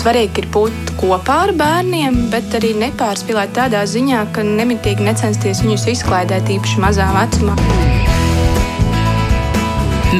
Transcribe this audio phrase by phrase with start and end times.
[0.00, 5.86] svarīgi ir būt kopā ar bērniem, bet arī nepārspīlēt tādā ziņā, ka nemitīgi necensties viņus
[5.96, 7.58] izklaidēt īpaši mazā vecumā.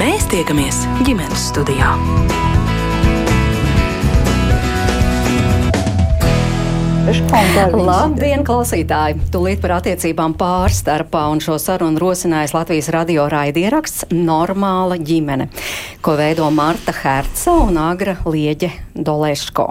[0.00, 1.96] Mēs tiekamies ģimenes studijā.
[7.00, 9.16] Labdien, klausītāji!
[9.32, 15.46] Tūlīt par attiecībām pārstarpā un šo sarunu rosinājis Latvijas radio raidieraksts Normāla ģimene,
[16.04, 18.68] ko veido Marta Herca un Agra Lieģe
[19.00, 19.64] Doleško.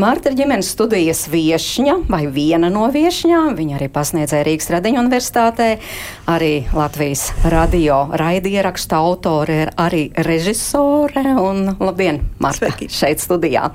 [0.00, 3.52] Marta ir ģimenes studijas viešņa vai viena no viešņām.
[3.58, 5.68] Viņa arī pasniedzēja Rīgas Radiņu universitātē,
[6.32, 11.26] arī Latvijas radio raidierakstu autore, ir arī režisore.
[11.42, 12.88] Un labdien, Marta, Sveiki.
[12.88, 13.68] šeit studijā.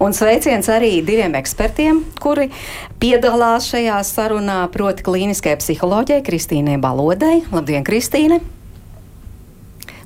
[0.00, 2.00] Un sveiciens arī diviem ekspertiem,
[2.38, 2.54] kuri
[3.02, 7.42] piedalās šajā sarunā, proti klīniskajai psiholoģijai Kristīnai Balodai.
[7.50, 8.38] Labdien, Kristīne!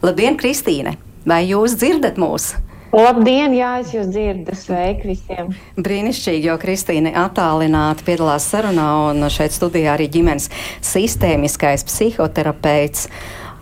[0.02, 0.96] Labdien, Kristīne!
[1.28, 2.54] Vai jūs dzirdat mūs?
[2.92, 4.56] Labdien, jā, es jūs dzirdu.
[4.58, 5.52] Sveiki visiem.
[5.80, 10.50] Brīnišķīgi, jo Kristīne attālināti piedalās sarunā un šeit studijā arī ģimenes
[10.84, 13.06] sistēmiskais psihoterapeits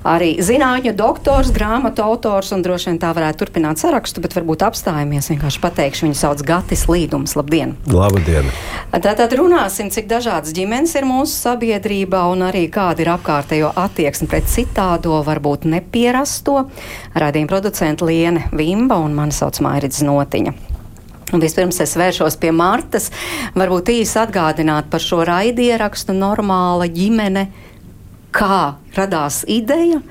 [0.07, 5.31] arī zinātņu doktors, grāmatu autors, un droši vien tā varētu turpināt sarakstu, bet varbūt apstājamies.
[5.33, 7.37] Vienkārši pateikšu, viņu sauc Gatis Līdums.
[7.39, 7.77] Labdien!
[7.91, 8.49] Labdien!
[8.91, 14.49] Tātad runāsim, cik dažādas ģimenes ir mūsu sabiedrībā un arī kāda ir apkārtējo attieksme pret
[14.51, 16.67] citādo, varbūt nepierasto.
[17.15, 20.57] Radījuma producenta Liene Vimba un mani sauc Mairits Notiņa.
[21.31, 23.11] Un vispirms es vēršos pie Martas,
[23.55, 27.45] varbūt īsi atgādināt par šo raidierakstu normāla ģimene
[28.35, 30.03] kā radās ideja.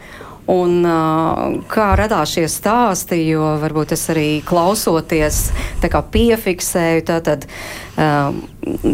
[0.49, 5.43] Un, uh, kā radās šie stāsti, jo varbūt es arī klausoties,
[6.01, 7.03] piefiksēju,
[7.45, 7.59] uh,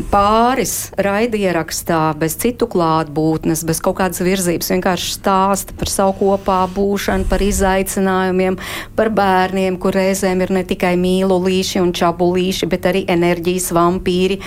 [0.10, 7.28] pāris raidierakstā, bez citu klātbūtnes, bez kaut kādas virzības, vienkārši stāsta par savu kopā būšanu,
[7.30, 8.58] par izaicinājumiem,
[8.98, 14.40] par bērniem, kur reizēm ir ne tikai mīlulīši un čabulīši, bet arī enerģijas vampīri,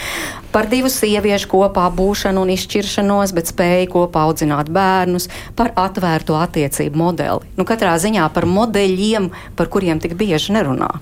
[0.54, 6.98] par divu sieviešu kopā būšanu un izšķiršanos, bet spēju kopā audzināt bērnus, par atvērto attiecību
[6.98, 7.54] modeli.
[7.60, 10.96] Nu, katrā ziņā par modeļiem, par kuriem tik bieži nerunā.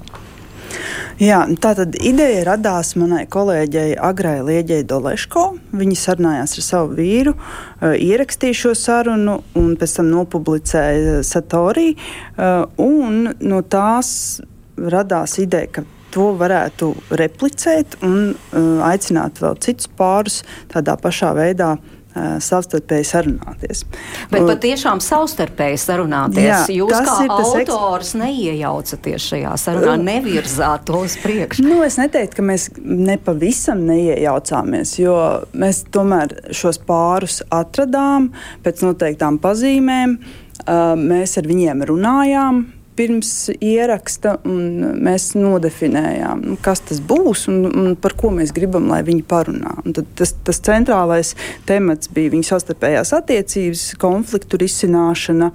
[1.17, 5.45] Jā, tā tad ideja radās manai kolēģei Agrai Lieģei Doleško.
[5.73, 11.95] Viņa sarunājās ar savu vīru, uh, ierakstīja šo sarunu un pēc tam nopublicēja Satorī.
[12.37, 14.11] Uh, un no tās
[14.77, 21.79] radās ideja, ka to varētu replicēt un uh, aicināt vēl citus pārus tādā pašā veidā
[22.43, 23.83] savstarpēji sarunāties.
[24.31, 26.47] Bet un, patiešām savstarpēji sarunāties.
[26.47, 28.17] Jā, Jūs kā autors eks...
[28.21, 31.65] neiejaucaties šajā sarunā, nevirzāt to uz priekšu.
[31.67, 35.17] Nu, es neteiktu, ka mēs nepavisam neiejaucāmies, jo
[35.57, 38.31] mēs tomēr šos pārus atradām
[38.65, 40.19] pēc noteiktām pazīmēm.
[40.67, 42.65] Mēs ar viņiem runājām,
[42.97, 43.31] pirms
[43.61, 49.25] ieraksta, mēs nodefinējām, nu, kas tas būs un, un par ko mēs gribam, lai viņi
[49.29, 49.75] parunā.
[50.19, 51.35] Tas, tas centrālais
[51.69, 55.51] temats bija viņu savstarpējās attiecības, konfliktu risināšana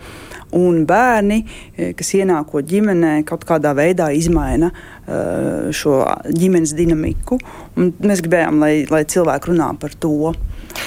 [0.57, 1.41] un bērni,
[1.77, 7.39] eh, kas ienākot ģimenē, kaut kādā veidā izmaina uh, šo ģimenes dinamiku.
[7.79, 10.33] Un mēs gribējām, lai, lai cilvēki runā par to.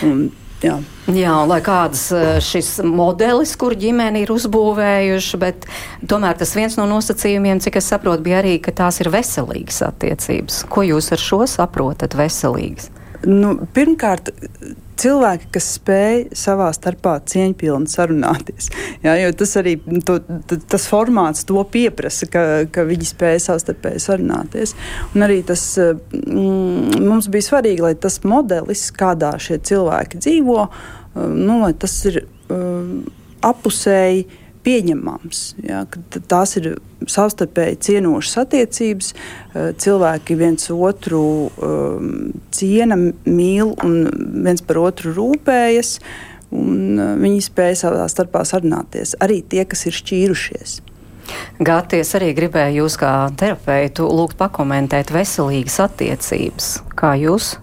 [0.04, 0.26] Un,
[0.64, 0.78] Jā.
[1.12, 5.66] Jā, lai kāds eh, šis modelis, kur ģimeni ir uzbūvējuši, bet
[6.08, 10.62] tomēr tas viens no nosacījumiem, cik es saprotu, bija arī, ka tās ir veselīgas attiecības.
[10.72, 12.88] Ko jūs ar šo saprotat veselīgas?
[13.28, 14.30] Nu, pirmkārt,
[15.00, 18.70] cilvēki, kas spēj savā starpā cieņpilni sarunāties.
[19.04, 19.76] Jo tas arī
[20.06, 20.18] to,
[20.70, 24.74] tas formāts to pieprasa, ka, ka viņi spēj savstarpēji sarunāties.
[25.14, 30.68] Un arī tas mm, mums bija svarīgi, lai tas modelis, kādā šie cilvēki dzīvo,
[31.34, 33.04] nu, tas ir um,
[33.44, 34.24] apusēji
[34.64, 35.42] pieņemams.
[35.64, 35.84] Ja,
[36.30, 36.74] tās ir
[37.10, 43.98] savstarpēji cienošas attiecības, eh, cilvēki viens otru um, ciena, mīl un
[44.46, 45.98] viens par otru rūpējas.
[46.54, 49.16] Un eh, viņi spēja savā starpā sarunāties.
[49.24, 50.80] Arī tie, kas ir šķīrušies.
[51.64, 56.74] Gāties arī gribēju jūs kā terapeitu lūgt pakomentēt veselīgas attiecības.
[56.98, 57.54] Kā jūs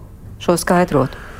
[0.42, 1.31] šo skaidrotu?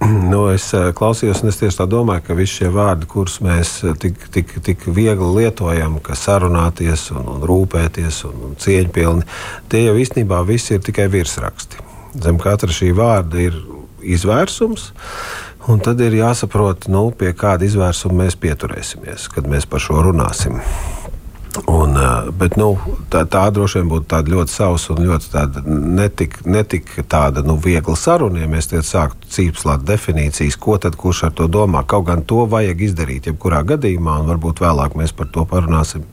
[0.00, 3.72] Nu, es eh, klausījos, un es tieši tā domāju, ka visi šie vārdi, kurus mēs
[3.84, 9.28] eh, tik, tik, tik viegli lietojam, ka sarunāties, un, un rūpēties un, un cieņpilni,
[9.68, 11.84] tie jau īstenībā visi ir tikai virsraksti.
[12.16, 13.60] Zem katra šī vārda ir
[14.00, 14.90] izvērsums.
[15.68, 20.56] Un tad ir jāsaprot, nu, pie kāda izvērsuma mēs pieturēsimies, kad mēs par šo runāsim.
[21.50, 21.96] Un,
[22.38, 22.76] bet, nu,
[23.10, 25.64] tā, tā droši vien būtu ļoti sausa un ļoti
[25.98, 31.34] netik, netik tāda nu, viegla saruna, ja mēs sāktu cīpslāt definīcijas, ko tad kurš ar
[31.34, 31.82] to domā.
[31.90, 36.06] Kaut gan to vajag izdarīt jebkurā gadījumā, un varbūt vēlāk mēs par to parunāsim.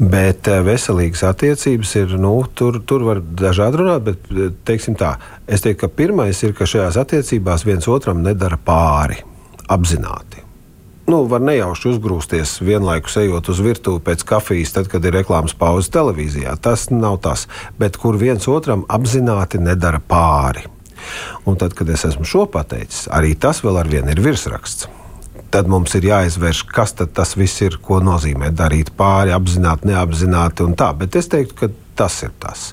[0.00, 5.14] Bet eh, veselīgas attiecības ir, nu, tur, tur var dažādi runāt, bet eh, teiksim tā,
[5.46, 9.20] es teiktu, ka pirmais ir, ka šajās attiecībās viens otram nedara pāri
[9.70, 10.49] apzināti.
[11.10, 15.90] Nu, var nejauši uzgrūsties vienlaikus ejot uz virtuvi pēc kafijas, tad, kad ir reklāmas pauze
[15.90, 16.52] televīzijā.
[16.62, 17.48] Tas nav tas,
[17.80, 20.68] bet kur viens otram apzināti nedara pāri.
[21.50, 24.86] Un tad, kad es esmu šo pateicis, arī tas vēl ar vienu ir virsraksts
[25.50, 30.76] tad mums ir jāizvērš, kas tas viss ir, ko nozīmē darīt pāri, apzināti, neapzināti un
[30.78, 30.92] tā.
[30.96, 31.70] Bet es teiktu, ka
[32.00, 32.70] tas ir tas.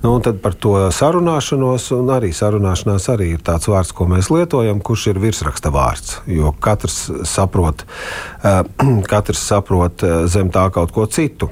[0.00, 4.80] Nu, tad par to sarunāšanos, un arī sarunāšanās arī ir tāds vārds, ko mēs lietojam,
[4.80, 6.20] kurš ir virsraksta vārds.
[6.30, 8.62] Jo katrs saprot, uh,
[9.12, 11.50] katrs saprot uh, zem tā kaut ko citu.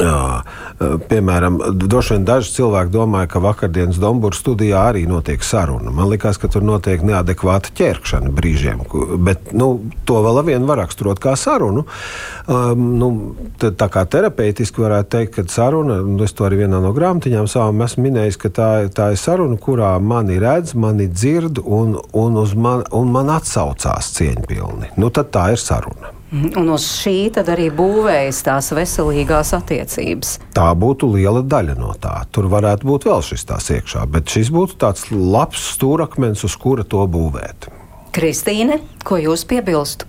[0.00, 0.42] Jā,
[1.10, 5.92] piemēram, droši vien daži cilvēki domāja, ka vakardienas Dombūra studijā arī notiek saruna.
[5.92, 8.80] Man liekas, ka tur notiek neadekvāta ķerkšana brīžiem,
[9.26, 9.72] bet nu,
[10.08, 11.84] to vēl vien var raksturot kā sarunu.
[12.48, 13.10] Um, nu,
[13.60, 17.84] tā kā terapeitiski varētu teikt, ka saruna, nu, es to arī vienā no grāmatiņām savām
[17.84, 22.86] esmu minējis, ka tā, tā ir saruna, kurā mani redz, mani dzird un, un, man,
[22.96, 24.94] un man atsaucās cieņpilni.
[24.96, 26.19] Nu, tad tā ir saruna.
[26.30, 30.36] Un uz šī tad arī būvējas tās veselīgās attiecības.
[30.54, 32.20] Tā būtu liela daļa no tā.
[32.30, 36.86] Tur varētu būt vēl šis tās iekšā, bet šis būtu tāds labs stūrakmens, uz kura
[36.86, 37.66] to būvēt.
[38.14, 40.06] Kristīne, ko jūs piebilstu?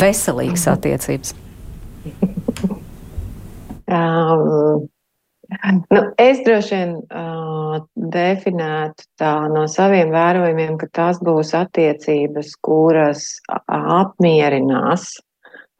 [0.00, 0.72] Veselīgas mhm.
[0.78, 1.34] attiecības.
[4.00, 4.88] um,
[5.90, 7.80] Nu, es droši vien uh,
[8.14, 13.24] definētu tā no saviem vērojumiem, ka tās būs attiecības, kuras
[13.66, 15.08] apmierinās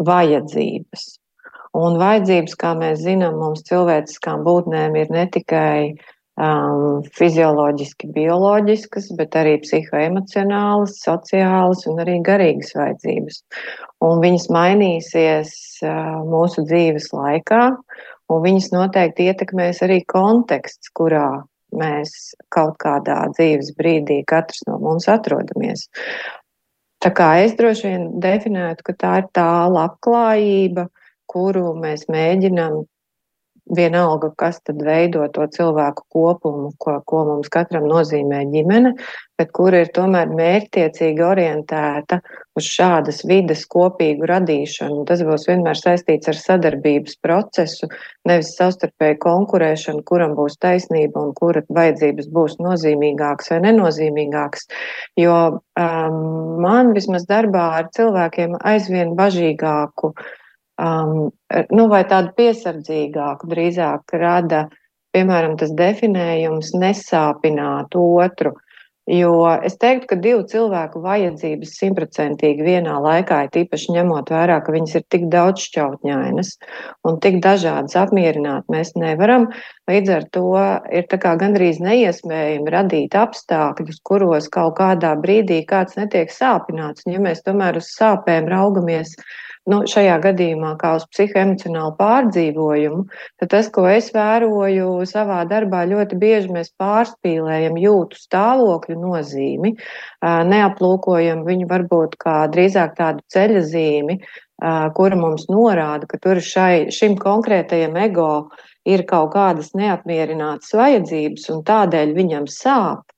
[0.03, 1.07] vajadzības.
[1.79, 5.93] Un vajadzības, kā mēs zinām, mums cilvēciskām būtnēm ir ne tikai
[6.41, 13.43] um, fizioloģiski, bioloģiskas, bet arī psihoemocionālas, sociālas un arī garīgas vajadzības.
[14.03, 15.53] Un viņas mainīsies
[15.85, 17.63] uh, mūsu dzīves laikā,
[18.31, 21.43] un viņas noteikti ietekmēs arī konteksts, kurā
[21.77, 25.87] mēs kaut kādā dzīves brīdī katrs no mums atrodamies.
[27.01, 30.89] Tā kā es droši vien definētu, ka tā ir tā labklājība,
[31.31, 32.83] kuru mēs mēģinām
[33.77, 38.95] vienalga, kas tad veido to cilvēku kopumu, ko, ko mums katram nozīmē ģimene,
[39.41, 42.21] bet kura ir tomēr mērķtiecīgi orientēta
[42.59, 45.05] uz šādas vides kopīgu radīšanu.
[45.09, 47.89] Tas būs vienmēr saistīts ar sadarbības procesu,
[48.29, 54.69] nevis savstarpēju konkurēšanu, kuram būs taisnība un kura vajadzības būs nozīmīgākas vai nenozīmīgākas.
[55.21, 56.21] Jo um,
[56.61, 60.29] man vismaz darbā ar cilvēkiem aizvien bažīgāku uh,
[60.81, 61.29] um,
[61.77, 64.65] nu, vai tādu piesardzīgāku drīzāk rada,
[65.15, 68.57] piemēram, tas definējums nesāpināt otru.
[69.11, 69.33] Jo
[69.67, 74.99] es teiktu, ka divu cilvēku vajadzības simtprocentīgi vienā laikā ir tīpaši ņemot vērā, ka viņas
[75.01, 76.53] ir tik daudz šķautņainas
[77.09, 79.49] un tik dažādas apmierināt mēs nevaram.
[79.91, 80.47] Līdz ar to
[80.95, 81.07] ir
[81.41, 87.07] gandrīz neiespējami radīt apstākļus, kuros kaut kādā brīdī kāds netiek sāpināts.
[87.07, 89.17] Un ja mēs tomēr uz sāpēm raugamies,
[89.71, 93.03] nu, šajā gadījumā kā uz psihoemocionālu pārdzīvojumu,
[93.43, 99.75] tad tas, ko es vēroju savā darbā, ļoti bieži mēs pārspīlējam jūtu stāvokļu nozīmi,
[100.53, 104.21] neaplūkojam viņu varbūt kā drīzāk tādu ceļa zīmi,
[104.97, 108.33] kura mums norāda, ka tur šai, šim konkrētajam ego
[108.89, 113.10] ir kaut kādas neapmierinātas vajadzības, un tādēļ viņam sāp.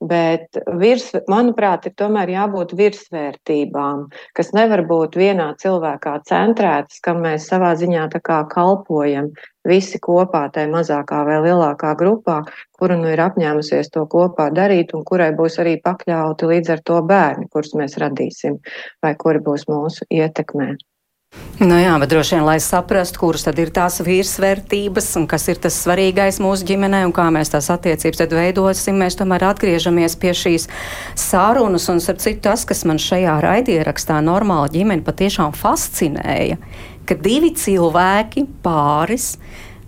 [0.00, 7.50] Bet, virs, manuprāt, ir tomēr jābūt virsvērtībām, kas nevar būt vienā cilvēkā centrētas, kam mēs
[7.50, 9.28] savā ziņā kalpojam
[9.68, 12.40] visi kopā, tai mazākā vai lielākā grupā,
[12.80, 17.02] kura nu ir apņēmusies to kopā darīt un kurai būs arī pakļauti līdz ar to
[17.04, 18.56] bērni, kurus mēs radīsim
[19.04, 20.78] vai kuri būs mūsu ietekmē.
[21.60, 25.58] Nu jā, bet droši vien, lai saprastu, kuras tad ir tās virsvērtības un kas ir
[25.60, 30.32] tas svarīgais mūsu ģimenē un kā mēs tās attiecības tad veidosim, mēs tomēr atgriežamies pie
[30.34, 30.64] šīs
[31.20, 31.90] sarunas.
[31.92, 36.56] Un, starp citu, tas, kas man šajā raidierakstā normāla ģimene patiešām fascinēja,
[37.04, 39.34] ka divi cilvēki, pāris,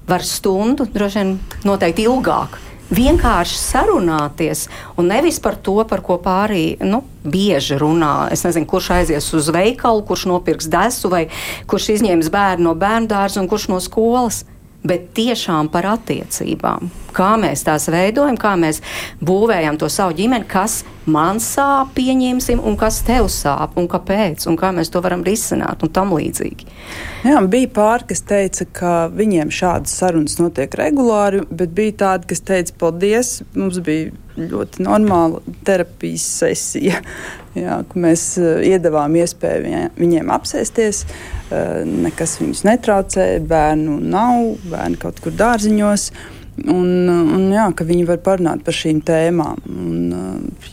[0.07, 1.35] var stundu, droši vien
[1.65, 2.61] noteikti ilgāk
[2.91, 4.67] vienkārši sarunāties
[4.99, 8.29] un nevis par to, par ko pārī nu, bieži runā.
[8.35, 11.27] Es nezinu, kurš aizies uz veikalu, kurš nopirks desu, vai
[11.71, 14.43] kurš izņems bērnu no bērnu dārza un kurš no skolas
[14.83, 16.91] bet tiešām par attiecībām.
[17.15, 18.83] Kā mēs tās veidojam, kā mēs
[19.23, 24.59] būvējam to savu ģimeni, kas man sāp, pieņemsim, un kas tev sāp, un kāpēc, un
[24.61, 26.69] kā mēs to varam risināt, un tam līdzīgi.
[27.27, 32.45] Jā, bija pāri, kas teica, ka viņiem šādas sarunas notiek regulāri, bet bija tādi, kas
[32.47, 37.03] teica, paldies, mums bija ļoti normāla terapijas sesija,
[37.65, 41.05] jā, mēs eh, iedavām iespēju viņiem apsēsties.
[41.85, 46.07] nekas viņus netraucē, bērnu nav, bērni kaut kur dārziņos.
[46.53, 49.63] Un, un, jā, ka viņi var parunāt par šīm tēmām.
[49.73, 50.15] Un,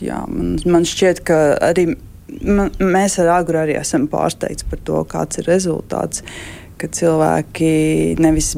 [0.04, 1.38] jā, man, man šķiet, ka
[1.70, 1.86] arī
[2.44, 6.24] man, mēs ar Agru arī esam pārsteigti par to, kāds ir rezultāts.
[6.80, 7.72] Ka cilvēki
[8.20, 8.54] nevis,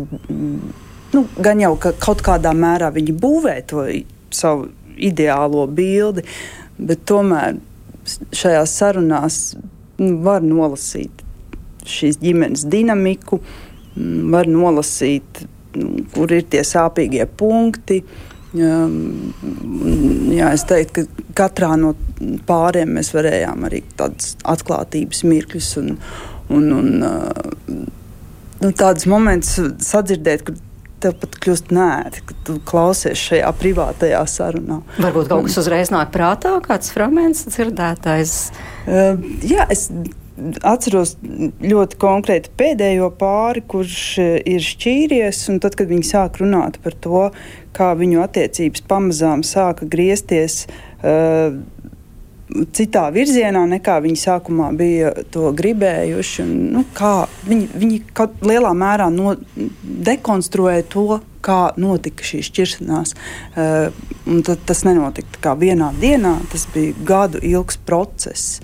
[1.14, 3.86] nu, gan jau ka kaut kādā mērā viņi būvē to
[4.34, 4.70] savu
[5.02, 6.24] ideālo bildi,
[6.78, 7.58] bet tomēr
[8.34, 9.40] šajās sarunās
[10.02, 11.22] nu, var nolasīt
[11.88, 13.40] šīs ģimenes dinamiku,
[14.32, 15.42] var nolasīt
[16.14, 18.02] kur ir tie sāpīgie punkti.
[18.52, 21.94] Jā, es teiktu, ka katrā no
[22.48, 25.94] pāriem mēs varējām arī tādas atklātības mirkļus un,
[26.52, 30.60] un, un nu, tādus momentus sadzirdēt, kur
[31.02, 34.82] tev pat kļūst nērti, kad tu klausies šajā privātajā sarunā.
[35.02, 38.36] Varbūt kaut kas uzreiz nāk prātā, kāds fragments dzirdētais.
[38.86, 39.88] Uh, jā, es
[40.66, 41.16] atceros
[41.62, 45.44] ļoti konkrēti pēdējo pāri, kurš e, ir šķīries.
[45.62, 47.26] Tad, kad viņi sāk runāt par to,
[47.76, 50.64] kā viņu attiecības pamazām sāka griezties.
[51.02, 51.56] Uh,
[52.76, 56.44] citā virzienā, nekā viņi sākumā bija to gribējuši.
[56.44, 56.84] Un, nu,
[57.48, 59.34] viņi viņi kaut lielā mērā no,
[59.82, 63.14] dekonstruēja to, kā notika šī šķiršanās.
[63.56, 68.60] Uh, tas nenotika vienā dienā, tas bija gadu ilgs process.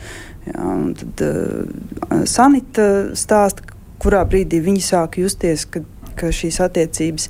[0.48, 2.88] Jā, tad uh, Sanita
[3.18, 3.66] stāsta,
[4.02, 5.82] kurā brīdī viņi sāk justies, ka,
[6.18, 7.28] ka šīs attiecības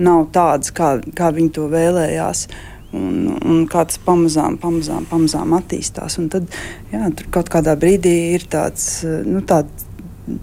[0.00, 2.46] nav tādas, kā, kā viņi to vēlējās.
[2.90, 6.16] Un, un kā tas pamazām, pamazām, pamazām attīstās.
[6.18, 6.48] Un tad
[6.90, 9.86] jā, tur kaut kādā brīdī ir tāds nu, tāds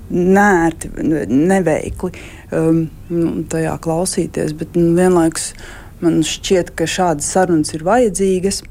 [0.09, 0.89] nērti,
[1.27, 2.11] neveikli
[2.55, 4.55] um, nu, tajā klausīties.
[4.57, 5.51] Bet nu, vienlaikus
[6.03, 8.63] man šķiet, ka šādas sarunas ir vajadzīgas.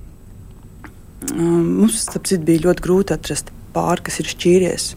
[1.34, 4.90] Um, mums citu, bija ļoti grūti atrast pāri, kas ir šķīries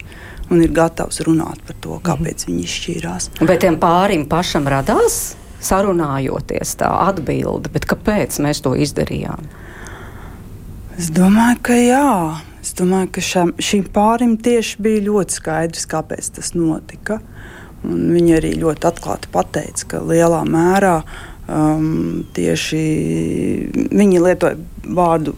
[0.50, 3.30] un ir gatavs runāt par to, kāpēc viņi izšķīrās.
[3.40, 5.20] Bet tiem pārim pašam radās
[5.60, 9.50] sarunājoties tā atbilde, bet kāpēc mēs to izdarījām?
[11.00, 12.12] Es domāju, ka jā.
[12.60, 17.20] Es domāju, ka šam, šim pārim tieši bija ļoti skaidrs, kāpēc tas notika.
[17.88, 22.82] Un viņi arī ļoti atklāti pateica, ka lielā mērā um, tieši
[23.88, 25.36] viņi lietoja vārdu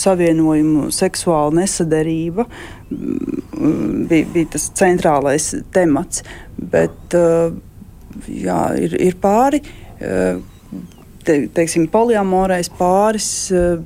[0.00, 6.24] savienojumu seksuāla nesadarība mm, bija, bija tas centrālais temats.
[6.58, 7.52] Bet uh,
[8.26, 10.40] jā, ir, ir pāri, uh,
[11.26, 13.30] te, teiksim, poliamorais pāris.
[13.54, 13.82] Uh,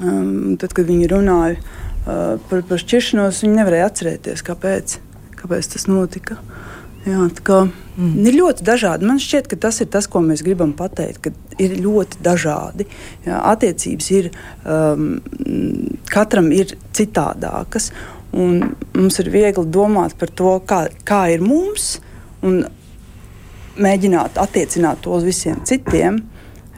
[0.00, 4.92] um, tad, kad viņi runāja par, par šķiršanos, viņi nevarēja atcerēties, kāpēc,
[5.40, 6.36] kāpēc tas notika.
[7.06, 8.14] Jā, kā, mm.
[8.26, 9.06] Ir ļoti dažādi.
[9.06, 11.20] Man šķiet, ka tas ir tas, ko mēs gribam pateikt.
[11.22, 12.88] Ka ir ļoti dažādi.
[13.26, 14.30] Jā, attiecības ir
[14.64, 15.06] um,
[16.10, 17.92] katram ir citādākas.
[18.36, 21.96] Mums ir viegli domāt par to, kā, kā ir mums,
[22.44, 22.64] un
[23.80, 26.20] mēģināt attiecināt to uz visiem citiem,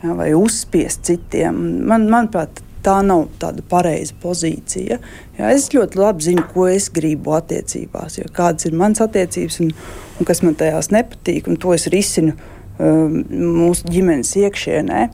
[0.03, 1.59] jā, vai uzspiest citiem.
[1.89, 4.99] Man, manuprāt, tā nav tāda pareiza pozīcija.
[5.39, 9.75] Jā, es ļoti labi zinu, ko es gribu attiecībās, kādas ir manas attiecības un,
[10.19, 11.51] un kas man tajās nepatīk.
[11.63, 12.35] To es risinu
[12.79, 13.21] um,
[13.61, 15.05] mūsu ģimenes iekšienē.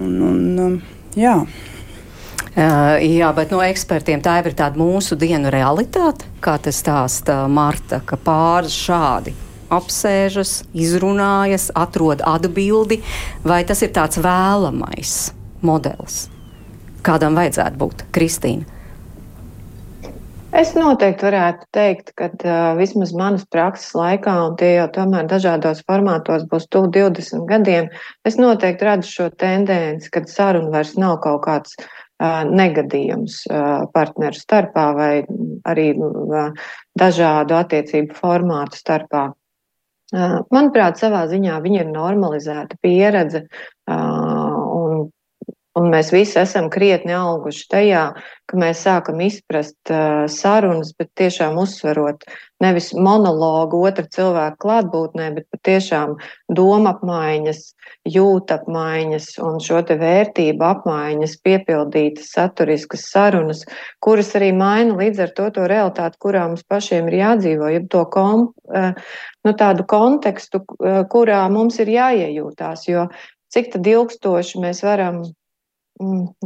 [0.00, 0.76] Un, un, um,
[1.18, 1.36] jā.
[2.54, 7.98] Uh, jā, bet no ekspertiem tā ir tāda mūsu dienu realitāte, kā te stāsta Marta,
[8.06, 9.34] ka pāris šādi
[9.74, 13.00] apsēžas, izrunājas, atrod atbildi,
[13.42, 15.16] vai tas ir tāds vēlamais
[15.66, 16.28] modelis?
[17.04, 18.06] Kādam vajadzētu būt?
[18.14, 18.74] Kristīna.
[20.54, 25.80] Es noteikti varētu teikt, ka uh, vismaz manas prakses laikā, un tie jau tomēr dažādos
[25.88, 27.88] formātos būs tuvu 20 gadiem,
[28.28, 34.38] es noteikti redzu šo tendenci, kad saruna vairs nav kaut kāds uh, negadījums uh, partneru
[34.38, 35.12] starpā vai
[35.66, 36.68] arī uh,
[37.02, 39.24] dažādu attiecību formātu starpā.
[40.14, 43.42] Uh, manuprāt, savā ziņā viņa ir normalizēta pieredze,
[43.90, 44.33] uh,
[45.74, 48.02] Un mēs visi esam krietni auguši tajā,
[48.46, 52.22] ka mēs sākam izprast uh, sarunas, bet tiešām uzsverot
[52.62, 56.14] nevis monologu otra cilvēka klātbūtnē, bet patiešām
[56.54, 57.64] doma apmaiņas,
[58.06, 63.66] jūt apmaiņas un šo te vērtību apmaiņas, piepildītas saturiskas sarunas,
[63.98, 68.06] kuras arī maina līdz ar to to realitāti, kurā mums pašiem ir jādzīvo, jeb to
[68.14, 68.92] kom, uh,
[69.42, 73.08] nu, tādu kontekstu, uh, kurā mums ir jāiejūtās, jo
[73.50, 75.24] cik tad ilgstoši mēs varam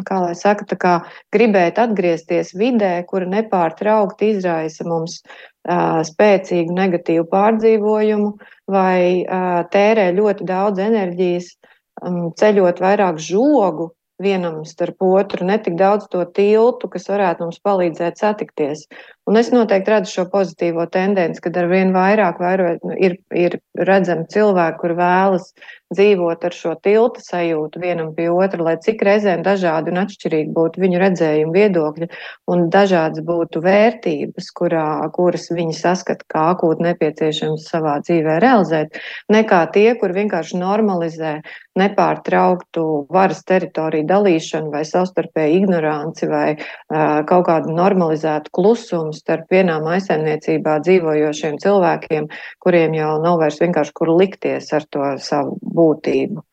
[0.05, 0.95] kā lai saka, tā kā
[1.33, 8.33] gribēt atgriezties vidē, kura nepārtraukti izraisa mums uh, spēcīgu negatīvu pārdzīvojumu
[8.69, 11.55] vai uh, tērē ļoti daudz enerģijas,
[12.02, 18.19] um, ceļot vairāk žogu vienam starp otru, netik daudz to tiltu, kas varētu mums palīdzēt
[18.19, 18.87] satikties.
[19.31, 24.26] Un es noteikti redzu šo pozitīvo tendenci, kad ar vien vairāk vairo, ir, ir redzami
[24.33, 25.52] cilvēki, kur vēlas
[25.95, 30.83] dzīvot ar šo tilta sajūtu vienam pie otra, lai cik reizēm dažādi un atšķirīgi būtu
[30.83, 32.09] viņu redzējumi, viedokļi
[32.52, 39.00] un dažādas būtu vērtības, kurā, kuras viņi saskata kā akūti nepieciešams savā dzīvē realizēt,
[39.33, 41.38] nekā tie, kur vienkārši normalizē
[41.78, 49.78] nepārtrauktu varas teritoriju dalīšanu vai savstarpēju ignoranci vai uh, kaut kādu normalizētu klusumu starp vienā
[49.85, 52.28] maisaimniecībā dzīvojošiem cilvēkiem,
[52.64, 56.45] kuriem jau nav vairs vienkārši kur likties ar to savu būtību.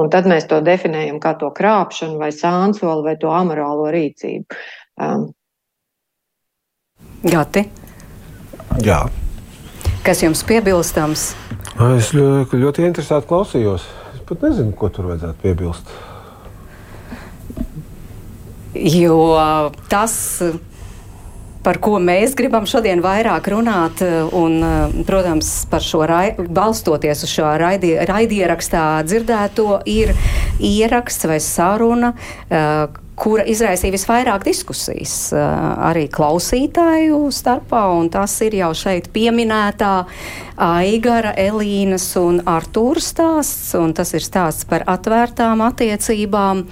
[0.00, 4.60] Un tad mēs to definējam kā to krāpšanu vai sānsoli vai to amorālo rīcību.
[5.00, 5.30] Um.
[7.24, 7.66] Gati.
[8.84, 9.02] Jā.
[10.04, 11.30] Kas jums piebilstams?
[11.96, 13.84] Es ļoti, ļoti interesēti klausījos.
[14.14, 15.92] Es pat nezinu, ko tur vajadzētu piebilst.
[18.74, 19.18] Jo
[19.90, 20.14] tas
[21.64, 27.24] par ko mēs gribam šodien vairāk runāt, eh, un, eh, protams, par šo rai, balstoties
[27.24, 30.14] uz šo raidi, raidierakstā dzirdēto, ir
[30.58, 32.14] ieraksts vai saruna,
[32.50, 32.86] eh,
[33.16, 40.06] kura izraisīja visvairāk diskusijas arī klausītāju starpā, un tas ir jau šeit pieminētā
[40.56, 46.64] Aigara, Elīnas un Artūra stāsts, un tas ir stāsts par atvērtām attiecībām.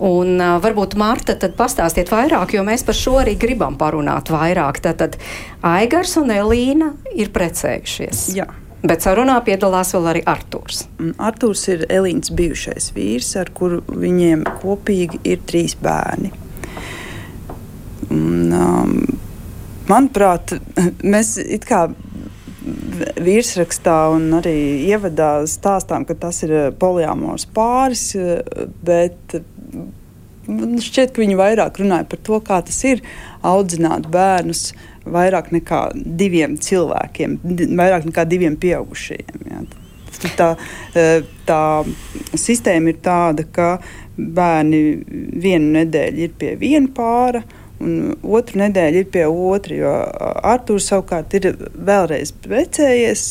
[0.00, 4.80] Un uh, varbūt Marta tad pastāstiet vairāk, jo mēs par šo arī gribam parunāt vairāk.
[4.86, 5.18] Tātad
[5.66, 8.24] Aigars un Elīna ir precējušies.
[8.38, 8.48] Jā.
[8.80, 10.86] Bet sarunā piedalās vēl arī Arthurs.
[11.20, 16.32] Arthurs ir Elīnas bijušais vīrs, ar kuru viņiem kopīgi ir trīs bērni.
[18.08, 18.94] Un, um,
[19.90, 20.56] manuprāt,
[21.12, 21.90] mēs it kā
[23.20, 24.56] virsrakstā un arī
[24.88, 28.14] ievadā stāstām, ka tas ir poliamors pāris,
[28.84, 29.40] bet
[30.84, 33.02] šķiet, ka viņi vairāk runāja par to, kā tas ir
[33.46, 34.70] audzināt bērnus
[35.10, 37.38] vairāk nekā diviem cilvēkiem,
[37.78, 39.46] vairāk nekā diviem pieaugušajiem.
[39.50, 39.62] Jā.
[40.36, 40.50] Tā,
[40.98, 41.62] e, tā
[42.36, 43.70] sistēma ir tāda, ka
[44.18, 44.80] bērni
[45.40, 47.40] vienu nedēļu ir pie viena pāra,
[47.80, 49.76] un otru nedēļu ir pie otra.
[49.76, 49.92] Jo
[50.52, 53.26] Arthurs savukārt ir vēlreiz precējies,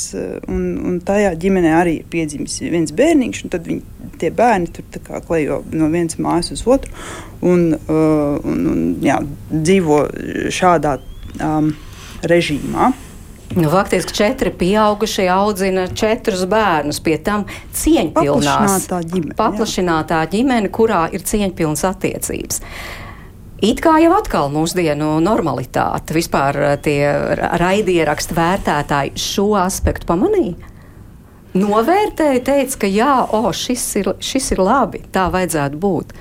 [0.50, 3.44] un, un tajā ģimenē arī ir piedzimis viens bērniņš.
[3.54, 3.84] Tad viņi,
[4.22, 6.94] tie bērni tur klejo no vienas mājas uz otru
[7.46, 9.20] un, uh, un, un jā,
[9.52, 10.02] dzīvo
[10.54, 10.98] šādā
[11.44, 11.72] um,
[12.28, 12.92] režīmā.
[13.56, 18.46] Nu, faktiski četri pieaugušie audzina četrus bērnus, pie tam cieņpilnās.
[18.46, 22.62] Paplašinātā ģimene, paplašinātā ģimene kurā ir cieņpilnas attiecības.
[23.60, 27.00] It kā jau atkal mūsdienu normalitāte, vispār eh, tie
[27.60, 30.70] raidierakstu vērtētāji šo aspektu pamanīja.
[31.60, 36.14] Novērtēja, teica, ka jā, o, šis, ir, šis ir labi, tā vajadzētu būt.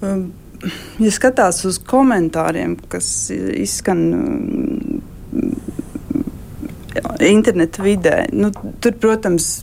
[0.00, 0.28] Um,
[1.02, 5.02] ja skatās uz komentāriem, kas izskan um,
[7.20, 9.56] interneta vidē, nu, tur, protams,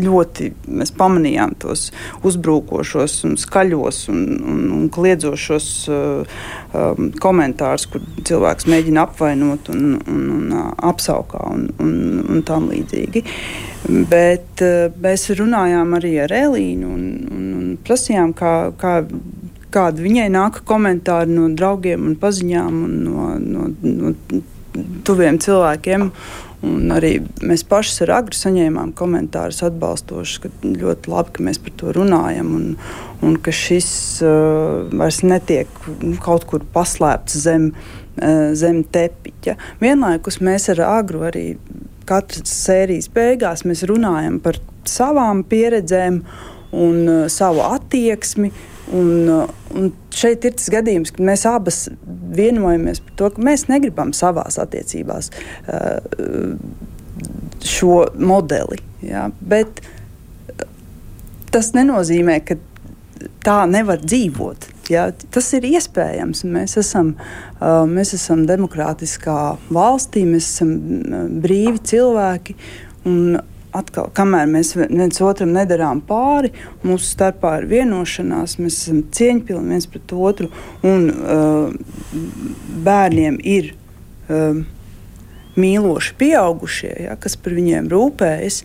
[0.00, 1.88] ļoti mēs pamanījām tos
[2.26, 6.40] uzbrukošos, un skaļos un, un, un kliedzošos uh,
[6.72, 12.68] um, komentārus, kur cilvēks mēģina apvainot un, un, un uh, apsaukā un, un, un tam
[12.72, 13.24] līdzīgi.
[14.10, 19.00] Bet uh, mēs runājām arī ar Elīnu un, un, un prasījām, kā, kā
[19.74, 24.14] kādi viņai nāk komentāri no draugiem un paziņām un no, no, no
[25.06, 26.10] tuviem cilvēkiem.
[26.64, 31.74] Un arī mēs paši ar agru saņēmām komentārus atbalstošus, ka ļoti labi, ka mēs par
[31.80, 32.70] to runājam un,
[33.26, 33.90] un ka šis
[34.24, 35.68] uh, vairs netiek
[36.24, 39.58] kaut kur paslēpts zem, uh, zem tepiņa.
[39.82, 41.44] Vienlaikus mēs ar agru arī
[42.08, 44.56] katras sērijas beigās runājam par
[44.88, 46.22] savām pieredzēm
[46.72, 48.52] un uh, savu attieksmi.
[48.94, 51.80] Un, uh, un šeit ir tas gadījums, kad mēs abas
[52.34, 56.54] vienojamies par to, ka mēs negribam savās attiecībās uh,
[57.64, 58.80] šo modeli.
[59.04, 59.28] Ja?
[59.40, 59.82] Bet
[61.54, 62.58] tas nenozīmē, ka
[63.44, 64.70] tā nevar dzīvot.
[64.92, 66.42] Ja, tas ir iespējams.
[66.44, 67.14] Mēs esam,
[67.60, 70.74] uh, mēs esam demokrātiskā valstī, mēs esam
[71.44, 72.56] brīvi cilvēki.
[73.08, 73.38] Un
[73.74, 76.52] atkal, kamēr mēs viens otram nedarām pāri,
[76.86, 80.50] mūsu starpā ir vienošanās, mēs esam cieņpilni viens pret otru,
[80.86, 81.74] un uh,
[82.86, 84.62] bērniem ir uh,
[85.60, 88.62] mīloši pieaugušie, ja, kas par viņiem rūpējas.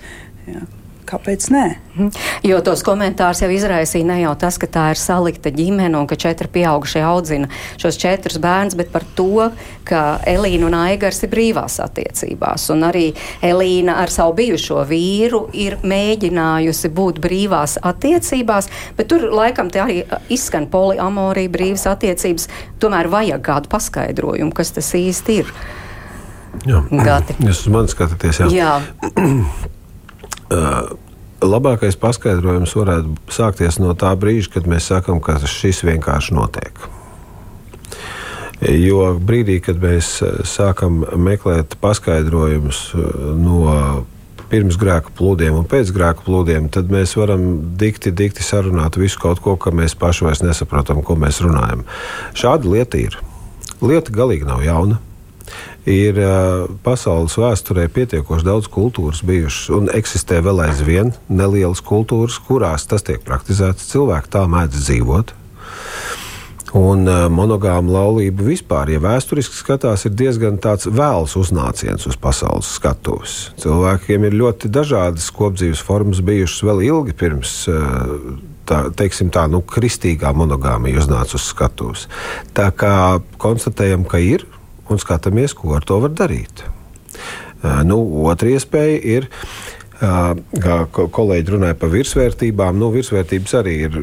[0.49, 0.65] Ja,
[1.09, 1.65] kāpēc nē?
[1.95, 2.09] Mhm.
[2.47, 6.15] Jo tos komentārus jau izraisīja ne jau tas, ka tā ir salikta ģimene un ka
[6.19, 7.49] četri pieaugušie audzina
[7.81, 9.49] šos četrus bērnus, bet par to,
[9.89, 12.69] ka Elīna un Aigars ir brīvās attiecībās.
[12.73, 13.07] Un arī
[13.45, 20.03] Elīna ar savu bijušo vīru ir mēģinājusi būt brīvās attiecībās, bet tur laikam te arī
[20.29, 22.47] izskan poliamorija, brīvas attiecības.
[22.79, 25.53] Tomēr vajag kādu paskaidrojumu, kas tas īsti ir.
[26.67, 27.35] Jā, Gati.
[27.45, 28.49] Jūs uz mani skatāties, jā.
[28.53, 28.71] jā.
[30.49, 36.87] labākais paskaidrojums varētu sākties no tā brīža, kad mēs sakām, ka šis vienkārši notiek.
[38.59, 42.89] Jo brīdī, kad mēs sākam meklēt paskaidrojumus
[43.39, 43.61] no
[44.49, 47.45] pirms grēka plūdiem un pēc grēka plūdiem, tad mēs varam
[47.79, 51.85] dikti, dikti sarunāt visu kaut ko, ka mēs paši vairs nesaprotam, ko mēs runājam.
[52.35, 53.19] Šāda lieta ir.
[53.79, 54.99] Lieta galīgi nav jauna
[55.87, 56.19] ir
[56.83, 63.23] pasaules vēsturē pietiekoši daudz kultūras bijušas un eksistē vēl aizvien nelielas kultūras, kurās tas tiek
[63.25, 63.91] praktizēts.
[63.93, 65.35] Cilvēki tā mēdz dzīvot.
[66.77, 73.39] Un monogāma laulība vispār, ja vēsturiski skatās, ir diezgan tāds vēls uznāciens uz pasaules skatuves.
[73.57, 77.55] Cilvēkiem ir ļoti dažādas kopdzīves formas bijušas vēl ilgi pirms
[78.69, 82.05] tā, teiksim, tā nu, kristīgā monogāmija uznāca uz skatuves.
[82.53, 82.93] Tā kā
[83.41, 84.45] konstatējam, ka ir
[84.89, 86.65] un skatāmies, ko ar to var darīt.
[87.87, 87.99] Nu,
[88.29, 89.29] otra iespēja ir.
[89.99, 93.97] Kā kolēģi runāja par virsvērtībām, nu, virsvērtības arī ir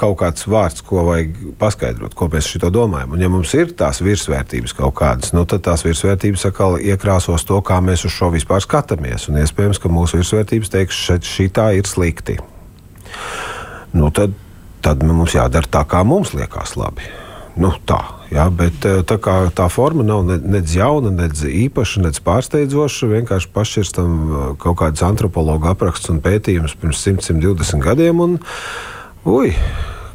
[0.00, 3.14] kaut kāds vārds, ko vajag paskaidrot, ko mēs šito domājam.
[3.14, 7.60] Un, ja mums ir tās virsvērtības kaut kādas, nu, tad tās virsvērtības atkal iekrāsos to,
[7.62, 9.28] kā mēs uz šo vispār skatāmies.
[9.30, 12.40] Un iespējams, ka mūsu virsvērtības teiks, šī tā ir slikti.
[13.94, 14.34] Nu, tad,
[14.82, 17.06] tad mums jādara tā, kā mums liekas labi.
[17.60, 18.00] Nu, tā.
[18.30, 23.10] Jā, bet eh, tā, kā, tā forma nav nedz jauna, nedz īpaša, nedz pārsteidzoša.
[23.10, 28.22] Vienkārši pašķirstam eh, kaut kādas antropologa apraksts un pētījums pirms 100, 120 gadiem.
[28.24, 28.38] Un,
[29.26, 29.52] ui,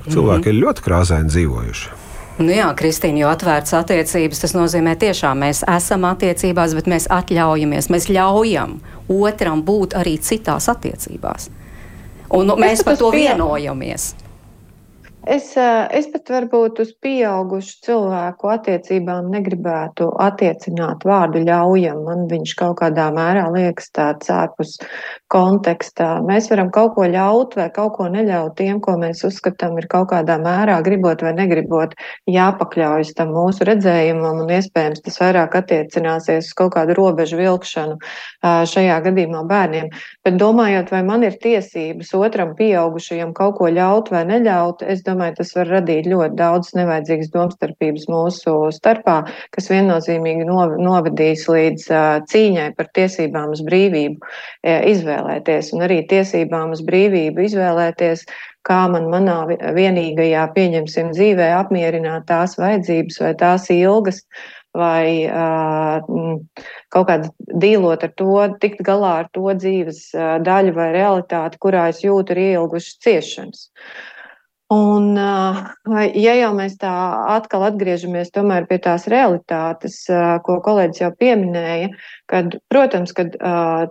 [0.08, 0.56] cilvēki mm -hmm.
[0.56, 2.02] ir ļoti krāsaini dzīvojuši.
[2.36, 7.88] Nu jā, Kristīna, jo atvērts attiecības, tas nozīmē tiešām mēs esam attiecībās, bet mēs atļaujamies,
[7.90, 11.50] mēs ļaujam otram būt arī citās attiecībās.
[12.30, 14.16] Un nu, mēs par to vienojamies.
[15.26, 22.04] Es, es pat varbūt uz pieaugušu cilvēku attiecībām negribētu attiecināt vārdu ļaujam.
[22.06, 24.76] Man viņš kaut kādā mērā liekas tāds ārpus
[25.34, 26.20] kontekstā.
[26.28, 30.12] Mēs varam kaut ko ļaut vai kaut ko neļaut tiem, ko mēs uzskatām ir kaut
[30.12, 31.98] kādā mērā gribot vai negribot
[32.30, 37.98] jāpakļaujas tam mūsu redzējumam un iespējams tas vairāk attiecināsies uz kaut kādu robežu vilkšanu
[38.46, 39.90] šajā gadījumā bērniem.
[40.22, 45.15] Bet domājot, vai man ir tiesības otram pieaugušajam kaut ko ļaut vai neļaut, es domāju,
[45.16, 49.22] domāju, tas var radīt ļoti daudz nevajadzīgas domstarpības mūsu starpā,
[49.56, 51.88] kas viennozīmīgi novedīs līdz
[52.32, 54.36] cīņai par tiesībām uz brīvību
[54.92, 58.26] izvēlēties un arī tiesībām uz brīvību izvēlēties,
[58.66, 59.40] kā man manā
[59.78, 64.24] vienīgajā, pieņemsim, dzīvē apmierināt tās vajadzības vai tās ilgas,
[64.76, 66.04] vai uh,
[66.92, 67.30] kaut kādā
[67.64, 72.36] dīlot ar to, tikt galā ar to dzīves uh, daļu vai realitāti, kurā es jūtu
[72.36, 73.70] arī ilgušas ciešanas.
[74.76, 76.92] Un, ja jau mēs tā
[77.36, 78.32] atkal atgriežamies
[78.70, 79.98] pie tās realitātes,
[80.48, 81.90] ko kolēģis jau pieminēja,
[82.32, 83.36] kad, protams, kad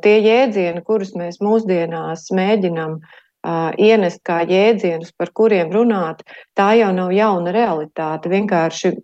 [0.05, 2.99] tie jēdzieni, kurus mēs mūsdienās mēģinām
[3.45, 6.25] ienest kā jēdzienus, par kuriem runāt,
[6.57, 8.33] tā jau nav jauna realitāte.
[8.33, 8.95] Vienkārši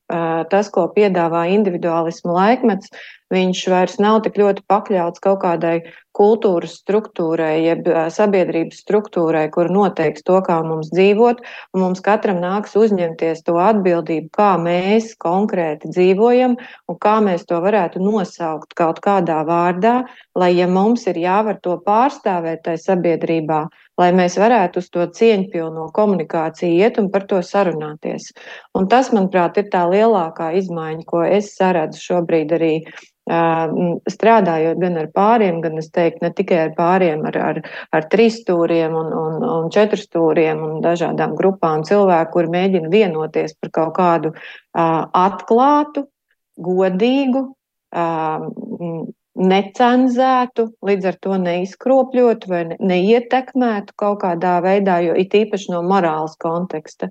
[0.51, 2.93] tas, ko piedāvā individuālismu laikmets,
[3.31, 5.81] viņš vairs nav tik ļoti pakļauts kaut kādai
[6.17, 11.43] kultūras struktūrai, jeb sabiedrības struktūrai, kur noteiks to, kā mums dzīvot,
[11.79, 16.57] mums katram nāks uzņemties to atbildību, kā mēs konkrēti dzīvojam
[16.91, 20.01] un kā mēs to varētu nosaukt kaut kādā vārdā,
[20.35, 23.69] lai, ja mums ir jāvar to pārstāvēt tai sabiedrībā,
[24.01, 28.31] lai mēs varētu uz to cieņpilno komunikāciju iet un par to sarunāties.
[28.79, 32.75] Un tas, manuprāt, ir tā lielākā izmaiņa, ko es saredzu šobrīd arī
[34.11, 37.61] strādājot gan ar pāriem, gan es teiktu, ne tikai ar pāriem, ar, ar,
[37.95, 43.55] ar trīs stūriem un, un, un četru stūriem un dažādām grupām cilvēku, kuri mēģina vienoties
[43.61, 46.09] par kaut kādu uh, atklātu,
[46.59, 47.45] godīgu,
[47.95, 49.07] uh,
[49.41, 56.37] necenzētu, līdz ar to neizkropļotu vai neietekmētu kaut kādā veidā, jo it īpaši no morāles
[56.41, 57.11] konteksta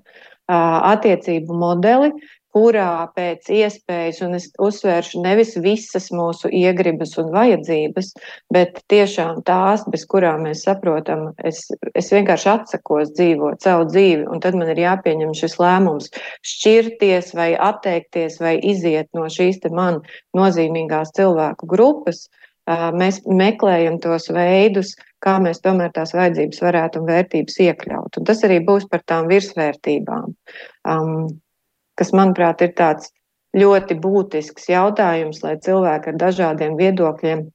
[0.50, 2.12] attiecību modeli,
[2.54, 8.10] kurā pēc iespējas, un es uzsvēršu nevis visas mūsu iegribas un vajadzības,
[8.54, 11.62] bet tiešām tās, bez kurām mēs saprotam, es,
[11.94, 16.10] es vienkārši atsakos dzīvot savu dzīvi, un tad man ir jāpieņem šis lēmums
[16.46, 20.02] šķirties vai atteikties vai iziet no šīs te man
[20.36, 22.28] nozīmīgās cilvēku grupas.
[22.70, 24.92] mēs meklējam tos veidus,
[25.24, 28.18] kā mēs tomēr tās vajadzības varētu un vērtības iekļaut.
[28.20, 30.34] Un tas arī būs par tām virsvērtībām,
[30.86, 31.40] um,
[32.00, 33.12] kas, manuprāt, ir tāds
[33.56, 37.48] ļoti būtisks jautājums, lai cilvēki ar dažādiem viedokļiem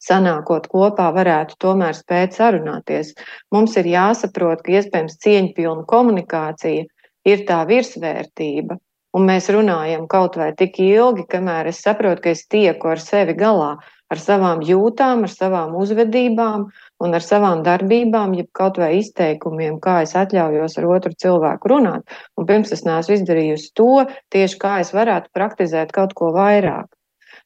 [0.00, 3.12] sanākot kopā, varētu tomēr spēt sarunāties.
[3.52, 6.86] Mums ir jāsaprot, ka iespējams cieņpilna komunikācija
[7.28, 8.78] ir tā virsvērtība,
[9.16, 13.36] un mēs runājam kaut vai tik ilgi, kamēr es saprotu, ka es tieku ar sevi
[13.38, 13.74] galā,
[14.10, 20.00] ar savām jūtām, ar savām uzvedībām un ar savām darbībām, ja kaut vai izteikumiem, kā
[20.04, 22.16] es atļaujos ar otru cilvēku runāt.
[22.36, 26.90] Un pirms es neesmu izdarījusi to, tieši kā es varētu praktizēt kaut ko vairāk.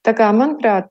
[0.05, 0.91] Tā kā, manuprāt,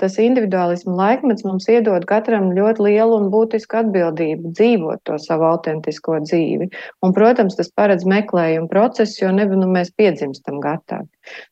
[0.00, 6.22] tas individuālismu laikmets mums iedod katram ļoti lielu un būtisku atbildību dzīvot to savu autentisko
[6.24, 6.70] dzīvi.
[7.04, 11.10] Un, protams, tas paredz meklējumu procesu, jo ne, nu, mēs piedzimstam gatavi.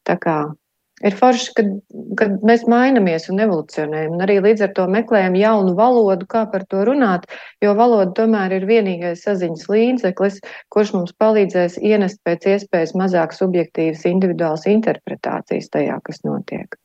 [0.09, 0.38] Tā kā
[1.06, 1.70] ir forši, kad,
[2.18, 6.64] kad mēs mainamies un evolucionējam, un arī līdz ar to meklējam jaunu valodu, kā par
[6.70, 7.26] to runāt,
[7.62, 10.40] jo valoda tomēr ir vienīgais saziņas līdzeklis,
[10.72, 16.78] kurš mums palīdzēs ienest pēc iespējas mazāk subjektīvas individuālas interpretācijas tajā, kas notiek.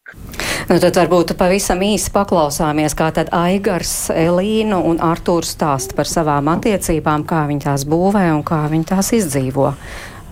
[0.67, 6.49] Nu, tad varbūt pavisam īsi paklausāmies, kā tad Aigars, Elīna un Artūrs stāst par savām
[6.51, 9.71] attiecībām, kā viņi tās būvē un kā viņi tās izdzīvo.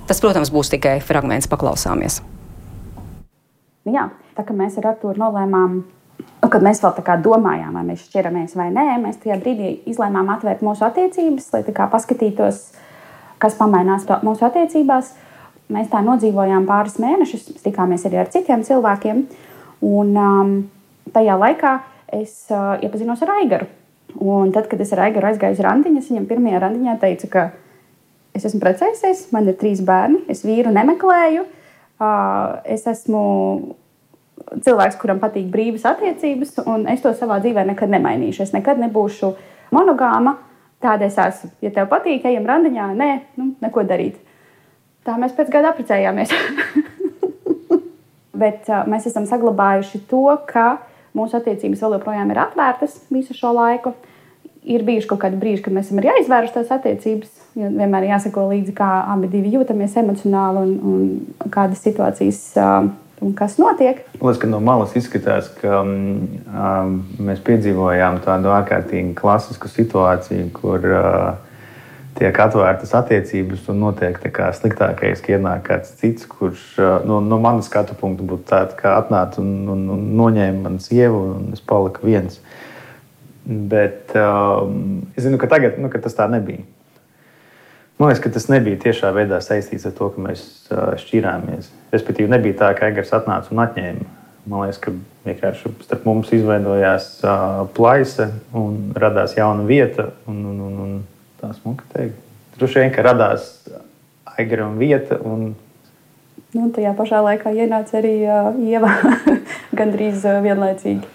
[0.06, 2.22] Tas, protams, būs tikai fragments, paklausāmies.
[3.86, 5.76] Nu, jā, tā kā mēs ar Arthuru nolēmām,
[6.18, 10.64] nu, kad mēs vēl domājām, vai mēs šķiramies vai nē, mēs tajā brīdī izlēmām atvērt
[10.66, 11.62] mūsu attiecības, lai
[11.94, 12.64] paskatītos,
[13.38, 15.14] kas pamainās mūsu attiecībās.
[15.70, 19.24] Mēs tā nodzīvojām pāris mēnešus, tikāmies arī ar citiem cilvēkiem.
[19.86, 20.52] Un um,
[21.14, 21.76] tajā laikā
[22.14, 23.70] es uh, iepazinos ar Aigaru.
[24.22, 27.46] Un tad, kad es ar Aigaru aizgāju uz randiņu, viņam pirmajā randiņā teica, ka
[28.38, 31.46] es esmu precējusies, man ir trīs bērni, es vīru nemeklēju.
[31.96, 33.22] Uh, es esmu
[34.66, 38.44] cilvēks, kuram patīk brīvas attiecības, un es to savā dzīvē nekad nemainīšu.
[38.44, 39.32] Es nekad nebūšu
[39.76, 40.36] monogāma.
[40.84, 41.54] Tāda es esmu.
[41.64, 44.20] Ja tev patīk, ejam randiņā, nē, nu, neko darīt.
[45.08, 46.34] Tā mēs pēc gada apprecējāmies.
[48.42, 50.82] Bet uh, mēs esam saglabājuši to, ka
[51.16, 53.96] mūsu attiecības vēl joprojām ir atvērtas visu šo laiku.
[54.66, 58.74] Ir bijuši kaut kādi brīži, kad mēs esam arī aizvēruši tās attiecības, vienmēr jāsako līdzi,
[58.78, 62.40] kā abi jūtamies emocionāli un, un kādas situācijas.
[62.58, 62.88] Uh,
[63.22, 64.02] un kas notiek?
[64.20, 71.30] Liekas, ka no malas izskatās, ka um, mēs piedzīvojām tādu ārkārtīgi klasisku situāciju, kur uh,
[72.20, 74.20] tiek atvērtas attiecības un notiek
[74.60, 78.98] sliktākais, ka ienāk kāds cits, kurš uh, no, no manas skatu punkta būtu tāds, kā
[79.00, 82.40] atnāca un, un, un noņēma manu sievu, un es paliku viens.
[83.46, 86.66] Bet um, es zinu, ka tagad nu, ka tas tā nebija.
[87.96, 90.42] Man liekas, ka tas nebija tiešā veidā saistīts ar to, ka mēs
[91.06, 91.70] šķirāmies.
[91.94, 94.08] Respektīvi, nebija tā, ka Egars atnāca un atņēma.
[94.52, 94.92] Man liekas, ka
[95.26, 97.08] vienkārši starp mums izveidojās
[97.78, 98.28] plaisa
[98.58, 100.10] un radās jauna vieta.
[100.28, 100.98] Un, un, un, un
[101.40, 102.20] tā smuka teikt.
[102.60, 103.48] Droši vien, ka radās
[104.40, 105.18] Egaram vieta.
[105.24, 105.54] Un...
[106.56, 108.92] Nu, tajā pašā laikā ienāca arī uh, Ieva
[109.80, 111.15] gandrīz uh, vienlaicīgi.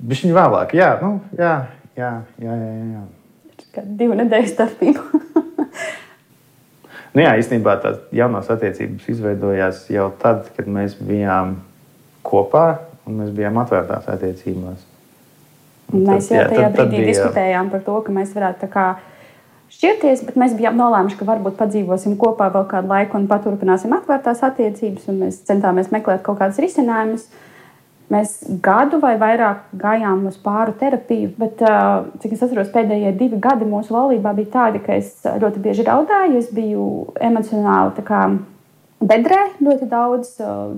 [0.00, 1.54] Viņš viņa vēlāk, jā, nu, jā,
[1.98, 2.10] jā,
[2.40, 3.02] jā, jā, jā.
[3.74, 5.08] Kā divu nedēļu starpību.
[7.10, 11.56] Nu, jā, īstenībā tās jaunās attiecības izveidojās jau tad, kad mēs bijām
[12.22, 14.84] kopā un mēs bijām atvērtās attiecībās.
[15.90, 17.08] Un mēs tad, jau tajā jā, tad, brīdī tad bija...
[17.08, 18.70] diskutējām par to, ka mēs varētu
[19.74, 24.46] šķirties, bet mēs bijām nolēmuši, ka varbūt padzīvosim kopā vēl kādu laiku un paturpināsim atvērtās
[24.46, 25.10] attiecības.
[25.10, 27.26] Mēs centāmies meklēt kaut kādus risinājumus.
[27.26, 27.49] Uh,
[28.10, 31.60] Mēs gadu vai vairāk gājām uz pāru terapiju, bet,
[32.22, 36.40] cik es atceros, pēdējie divi gadi mūsu laulībā bija tādi, ka es ļoti bieži raudāju.
[36.40, 36.86] Es biju
[37.22, 38.24] emocionāli kā,
[38.98, 40.32] bedrē ļoti daudz,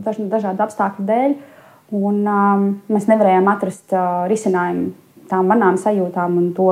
[0.04, 1.38] daž, dažādu apstākļu dēļ.
[1.92, 4.92] Un, um, mēs nevarējām atrast uh, risinājumu
[5.28, 6.68] tām manām sajūtām un to,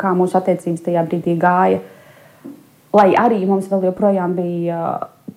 [0.00, 1.82] kā mūsu attiecības tajā brīdī gāja.
[2.96, 4.80] Lai arī mums vēl joprojām bija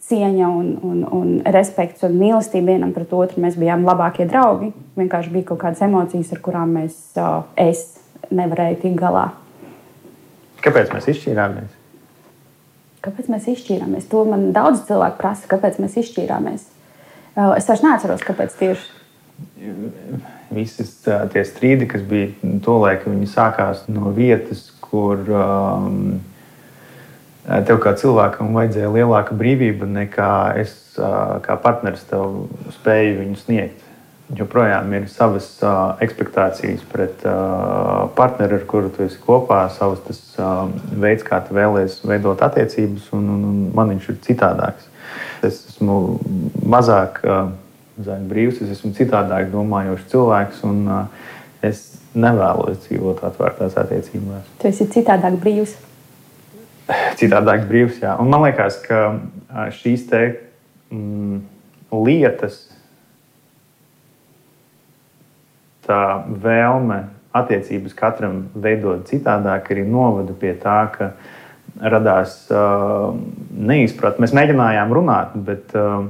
[0.09, 3.41] cieņa un, un, un respekts un mīlestība vienam pret otru.
[3.43, 4.71] Mēs bijām labākie draugi.
[4.99, 6.97] Vienkārši bija kaut kādas emocijas, ar kurām mēs,
[7.59, 7.85] es
[8.33, 9.29] nevarēju tikt galā.
[10.65, 11.75] Kāpēc mēs izšķīrāmies?
[13.05, 14.09] Kāpēc mēs izšķīrāmies?
[14.11, 16.65] To man daudz cilvēku prasa, kāpēc mēs izšķīrāmies.
[17.55, 18.89] Es vairs neatceros, kāpēc tieši.
[20.51, 20.91] Visas
[21.31, 26.19] tie strīdi, kas bija tolaik, viņi sākās no vietas, kur um,
[27.67, 30.31] tev kā cilvēkam vajadzēja lielāka brīvība nekā
[30.61, 30.73] es
[31.45, 33.85] kā partneris tev spēju viņu sniegt.
[34.37, 40.19] Joprojām ir savas uh, expectācijas pret uh, partneri, ar kuru tu esi kopā, savs tas,
[40.37, 40.67] uh,
[41.01, 44.85] veids, kā tu vēlēsies veidot attiecības, un, un, un man viņš ir citādāks.
[45.41, 45.97] Es esmu
[46.61, 47.49] mazāk, uh,
[47.97, 50.61] mazāk brīvs, es esmu citādāk domājošs cilvēks.
[50.69, 51.33] Un, uh,
[51.65, 54.45] es nevēlos dzīvot atvērtās attiecībās.
[54.61, 55.73] Tu esi citādāk brīvs.
[57.19, 58.15] Citādāk brīvs, jā.
[58.21, 59.19] Un man liekas, ka
[59.75, 60.21] šīs te
[60.93, 61.41] mm,
[61.93, 62.61] lietas,
[65.85, 65.99] tā
[66.29, 67.03] vēlme
[67.35, 71.11] attiecības katram veidot citādāk, arī novada pie tā, ka
[71.79, 73.13] radās uh,
[73.53, 74.25] neizpratne.
[74.25, 76.07] Mēs mēģinājām runāt, bet uh,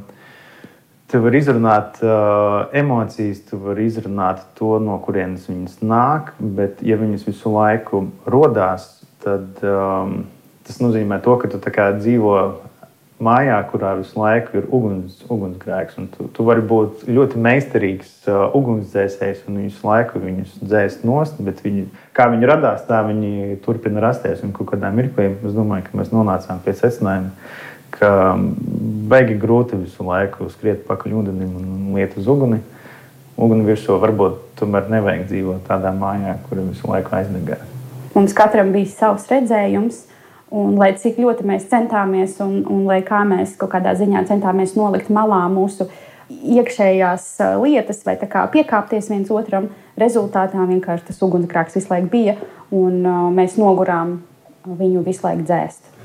[1.12, 7.00] tu vari izrunāt uh, emocijas, tu vari izrunāt to, no kurienes viņas nāk, bet ja
[7.00, 8.88] viņas visu laiku rodās,
[9.24, 10.22] tad um,
[10.70, 12.36] tas nozīmē to, ka tu dzīvo
[13.20, 15.98] mājā, kurā visu laiku ir uguns, ugunsgrēks.
[16.16, 21.60] Tu, tu vari būt ļoti meistarīgs uh, ugunsdzēsējs un visu laiku viņus dzēst nost, bet
[21.66, 24.44] viņi, kā viņi radās, tā viņi turpina rasties.
[24.46, 27.34] Un kādā mirklī es domāju, ka mēs nonācām pie secinājuma,
[27.96, 28.12] ka
[29.12, 32.62] baigi grūti visu laiku skriet pakaļ ūdenim un liet uz uguni.
[33.40, 37.60] Uguni virsū varbūt tomēr nevajag dzīvot tādā mājā, kur visu laiku aizdegā.
[38.16, 40.06] Mums katram bija savs redzējums
[40.50, 44.74] Un, lai cik ļoti mēs centāmies, un, un lai kā mēs kaut kādā ziņā centāmies
[44.78, 45.86] nolikt malā mūsu
[46.30, 47.28] iekšējās
[47.62, 48.16] lietas, vai
[48.54, 52.36] piekāpties viens otram, rezultātā vienkārši tas ugunsgrēks visu laiku bija,
[52.74, 54.20] un uh, mēs nogurām
[54.66, 55.96] viņu visu laiku dzēst.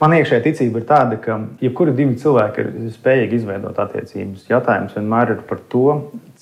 [0.00, 4.44] Man iekšējā ticība ir tāda, ka jebkuri divi cilvēki ir spējīgi izveidot attiecības.
[4.50, 5.86] Jautājums vienmēr ir par to,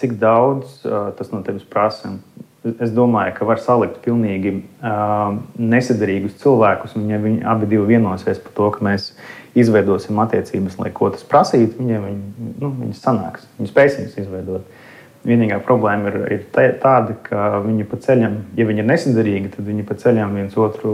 [0.01, 2.17] cik daudz uh, tas no tevis prasa
[2.65, 8.55] es domāju, ka var salikt pilnīgi uh, nesadarīgus cilvēkus, un ja viņi abi vienosies par
[8.57, 9.11] to, ka mēs
[9.55, 14.81] izveidosim attiecības, lai ko tas prasītu, viņiem viņi, nu, viņi sanāks, viņi spēs viņus izveidot.
[15.25, 19.87] Vienīgā problēma ir, ir tāda, ka viņi pa ceļam, ja viņi ir nesadarīgi, tad viņi
[19.89, 20.93] pa ceļam viens otru,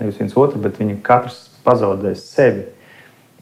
[0.00, 2.64] nevis viens otru, bet viņi katrs pazaudēs sevi.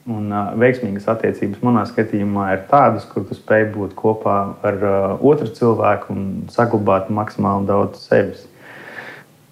[0.07, 5.25] Un, uh, veiksmīgas attiecības manā skatījumā ir tādas, kur tu spēj būt kopā ar uh,
[5.27, 8.45] otru cilvēku un saglabāt maksimāli daudz sevis.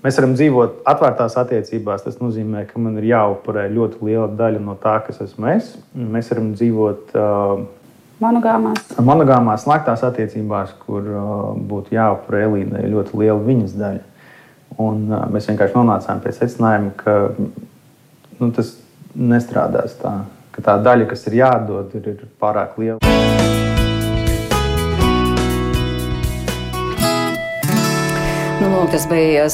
[0.05, 2.05] Mēs varam dzīvot atvērtās attiecībās.
[2.05, 5.73] Tas nozīmē, ka man ir jāupurē ļoti liela daļa no tā, kas esmu es.
[5.97, 7.65] Mēs varam dzīvot uh,
[8.23, 8.95] monogāmās.
[9.01, 14.05] monogāmās, slēgtās attiecībās, kur uh, būtu jāupurē Elīnai ļoti liela viņas daļa.
[14.77, 17.19] Un, uh, mēs vienkārši nonācām pie secinājuma, ka
[18.39, 18.77] nu, tas
[19.17, 20.19] nestrādās tā
[20.55, 23.64] ka tā daļa, kas ir jādod, ir, ir pārāk liela.
[28.85, 29.47] Nu, tas bija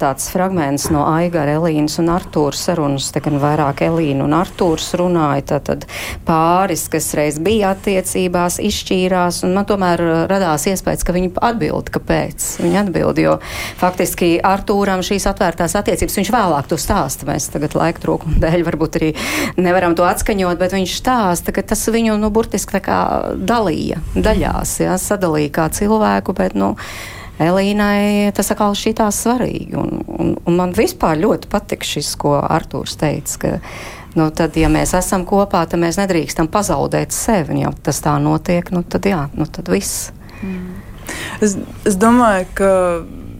[0.00, 3.10] tāds fragments no Aigara, Elīnas un Artūras sarunas.
[3.12, 5.58] Te gan vairāk Elīna un Artūrs runāja.
[5.66, 5.82] Tad
[6.24, 12.46] pāris, kas reiz bija attiecībās, izšķīrās, man tomēr uh, radās iespējas, ka viņi atbild, kāpēc.
[12.64, 13.34] Viņi atbild, jo
[13.82, 17.28] faktiski Artūram šīs atvērtās attiecības, viņš vēlāk to stāsta.
[17.28, 19.10] Mēs tagad laika trūkuma dēļ varbūt arī
[19.60, 23.02] nevaram to atskaņot, bet viņš stāsta, ka tas viņu, nu, burtiski tā kā
[23.36, 26.72] dalīja daļās, jā, sadalīja kā cilvēku, bet, nu,
[27.42, 29.74] Elīnai tas atkal šķītās svarīgi.
[29.78, 33.40] Un, un, un man vispār ļoti patika šis, ko Artūrs teica.
[33.42, 33.52] Ka,
[34.14, 37.62] nu, tad, ja mēs esam kopā, tad mēs nedrīkstam pazaudēt sevi.
[37.64, 40.12] Ja tas tā notiek, nu, tad jā, nu, tad viss.
[40.42, 40.80] Mm.
[41.44, 42.70] Es, es domāju, ka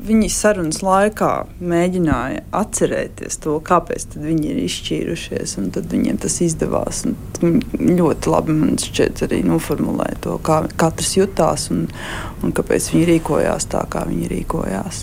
[0.04, 1.30] viņi sarunas laikā
[1.64, 5.56] mēģināja atcerēties to, kāpēc viņi ir izšķīrušies.
[5.74, 7.04] Tad viņiem tas izdevās.
[7.40, 11.86] Ļoti labi man šķiet arī noformulēja to, kā katrs jutās un,
[12.44, 15.00] un kāpēc viņi rīkojās tā, kā viņi rīkojās.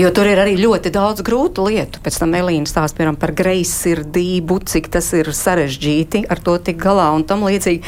[0.00, 2.02] Jo tur ir arī ļoti daudz grūtu lietu.
[2.04, 7.08] Pēc tam Elīna stāsta piemēram par greizsirdību, cik tas ir sarežģīti ar to tik galā
[7.16, 7.82] un tam līdzīgi.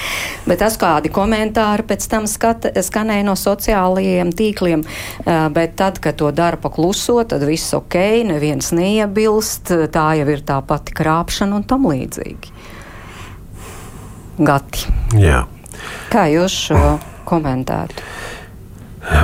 [0.48, 4.84] Bet tas kādi komentāri pēc tam skat, skanēja no sociālajiem tīkliem.
[5.24, 7.96] Bet tad, kad to dara pakluso, tad viss ok,
[8.28, 12.54] neviens neiebilst, tā jau ir tā pati krāpšana un tam līdzīgi.
[14.44, 14.88] Gati.
[15.20, 15.44] Jā.
[16.10, 16.80] Kā jūs šo
[17.28, 18.02] komentētu?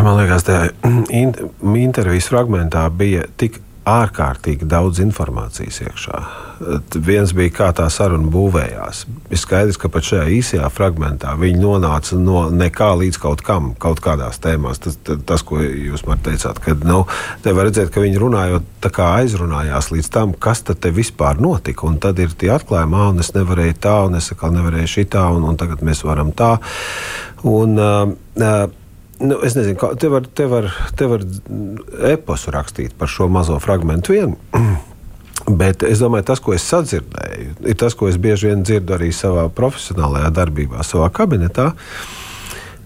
[0.04, 0.68] Man liekas, tajā
[1.80, 6.18] intervijas fragmentā bija tik ārkārtīgi daudz informācijas iekšā.
[7.00, 9.04] Viens bija, kā tā saruna būvējās.
[9.32, 14.02] Ir skaidrs, ka pat šajā īsajā fragmentā viņi nonāca no nekā līdz kaut kam, kaut
[14.04, 14.82] kādās tēmās.
[14.84, 17.02] Tas, tas ko jūs man teicāt, ka nu,
[17.44, 21.88] te var redzēt, ka viņi runājot aizrunājās līdz tam, kas te vispār notika.
[21.88, 25.48] Un tad ir tie atklājumi, ah, es nevarēju tā, un es atkal nevarēju šitā, un,
[25.48, 26.58] un tagad mēs varam tā.
[27.48, 28.68] Un, uh,
[29.20, 31.24] Nu, es nezinu, kā te var, te var, te var
[32.08, 34.38] eposu rakstīt par šo mazo fragment vienu.
[35.60, 39.10] Bet es domāju, tas, ko es sadzirdēju, ir tas, ko es bieži vien dzirdu arī
[39.12, 41.72] savā profesionālajā darbībā, savā kabinetā.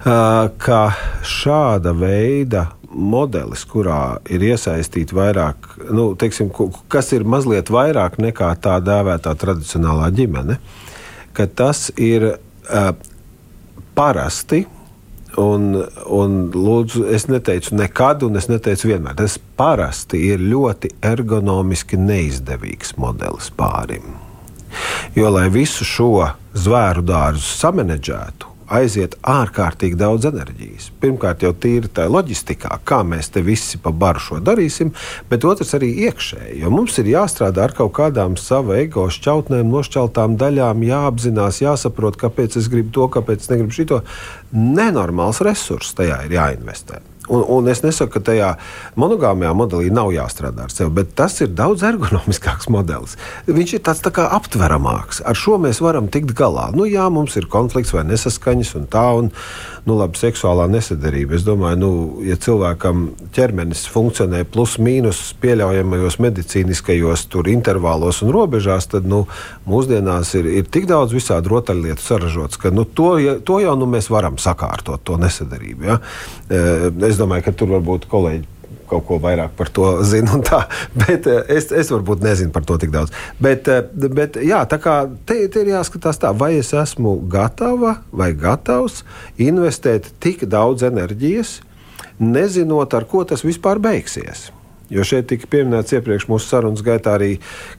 [0.04, 0.80] Ka
[1.24, 6.50] šāda veida modelis, kurā ir iesaistīti vairāk, nu, teiksim,
[6.92, 10.58] kas ir mazliet vairāk nekā tā dēvētā tradicionālā ģimene,
[11.34, 12.34] ka tas ir
[13.94, 14.64] parasti
[15.40, 15.72] Un,
[16.14, 19.16] un lūdzu, es neteicu nekad, un es neteicu vienmēr.
[19.18, 24.14] Tas parasti ir ļoti ergonomiski neizdevīgs modelis pārim.
[25.14, 26.12] Jo, lai visu šo
[26.54, 30.90] zvēru dārzu samanģētu, aiziet ārkārtīgi daudz enerģijas.
[31.02, 34.92] Pirmkārt, jau tīri tā loģistikā, kā mēs te visi pa baru šo darīsim,
[35.30, 36.58] bet otrs arī iekšēji.
[36.62, 42.58] Jo mums ir jāstrādā ar kaut kādām sava ego šķautnēm, nošķeltām daļām, jāapzinās, jāsaprot, kāpēc
[42.60, 44.04] es gribu to, kāpēc es negribu šito.
[44.54, 47.13] Nenormāls resurss tajā ir jāinvestē.
[47.28, 48.50] Un, un es nesaku, ka tajā
[49.00, 53.16] monogāmajā modelī nav jāstrādā ar sevi, bet tas ir daudz ergonomiskāks modelis.
[53.48, 55.22] Viņš ir tāds tā kā aptveramāks.
[55.24, 56.68] Ar šo mēs varam tikt galā.
[56.76, 59.32] Nu, jā, mums ir konflikts vai nesaskaņas un tā, un
[59.88, 61.38] nu, labi, seksuālā nesadarība.
[61.38, 61.90] Es domāju, nu,
[62.28, 69.24] ja cilvēkam ķermenis funkcionē plus mīnus pieļaujamajos medicīniskajos intervālos un robežās, tad nu,
[69.68, 73.14] mūsdienās ir, ir tik daudz visādi rotaļlietu saražots, ka nu, to,
[73.44, 75.88] to jau nu, mēs varam sakārtot, to nesadarību.
[75.88, 76.00] Ja?
[76.50, 78.53] Es es domāju, ka tur varbūt kolēģi
[78.94, 80.38] kaut ko vairāk par to zina.
[81.02, 83.14] Bet eh, es, es varbūt nezinu par to tik daudz.
[83.42, 83.84] Bet, eh,
[84.14, 89.02] bet jā, tā kā te, te ir jāskatās tā, vai es esmu gatava vai gatavs
[89.40, 91.58] investēt tik daudz enerģijas,
[92.22, 94.50] nezinot, ar ko tas vispār beigsies.
[94.92, 97.38] Jo šeit tika pieminēts iepriekš mūsu sarunas gaitā arī,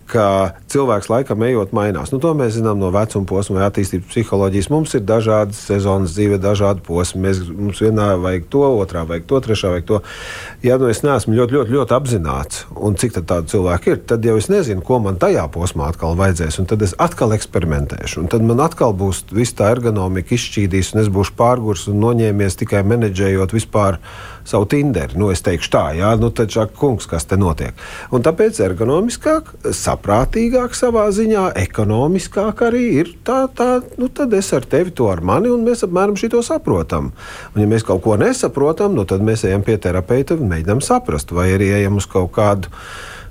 [0.10, 2.12] ka cilvēks laikam ejot mainās.
[2.14, 4.70] Nu, to mēs zinām no vecuma posma vai attīstības psiholoģijas.
[4.74, 7.24] Mums ir dažādas sezonas dzīve, dažādi posmi.
[7.26, 10.02] Mēs, mums vienā vajag to, otrā vajag to, trešā vajag to.
[10.66, 14.38] Ja nu es neesmu ļoti, ļoti, ļoti apzināts, un cik tādu cilvēku ir, tad jau
[14.38, 16.62] es nezinu, ko man tajā posmā atkal vajadzēs.
[16.70, 18.22] Tad es atkal eksperimentēšu.
[18.24, 22.62] Un tad man atkal būs viss tā ergonomika izšķīdīs, un es būšu pārgurs un noņēmies
[22.62, 24.00] tikai menedžējot vispār
[24.46, 25.18] savu Tinderi.
[25.18, 27.74] Nu, es teikšu tā, jā, nu šā kungs, kas te notiek.
[28.14, 29.52] Un tāpēc ergonomiskāk,
[29.96, 35.24] saprātīgāk savā ziņā, ekonomiskāk arī ir tā, tā nu tad es ar tevi to ar
[35.24, 37.14] mani, un mēs apmēram šito saprotam.
[37.56, 41.32] Un ja mēs kaut ko nesaprotam, nu tad mēs ejam pie terapeita un mēģinām saprast,
[41.32, 42.72] vai arī ejam uz kaut kādu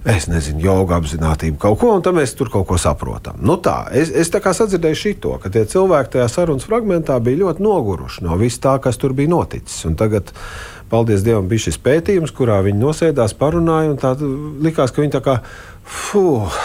[0.04, 3.38] es nezinu, joga apziņotību, kaut ko, un tad mēs tur kaut ko saprotam.
[3.40, 7.46] Nu tā, es, es tā kā sadzirdēju šo, ka tie cilvēki tajā sarunas fragmentā bija
[7.46, 9.80] ļoti noguruši no vis tā, kas tur bija noticis.
[9.88, 10.34] Un tagad
[10.92, 14.12] paldies Dievam, bija šis pētījums, kurā viņi nosēdās, parunāja, un tā
[14.64, 15.38] likās, ka viņi tā kā,
[15.85, 16.62] fuh,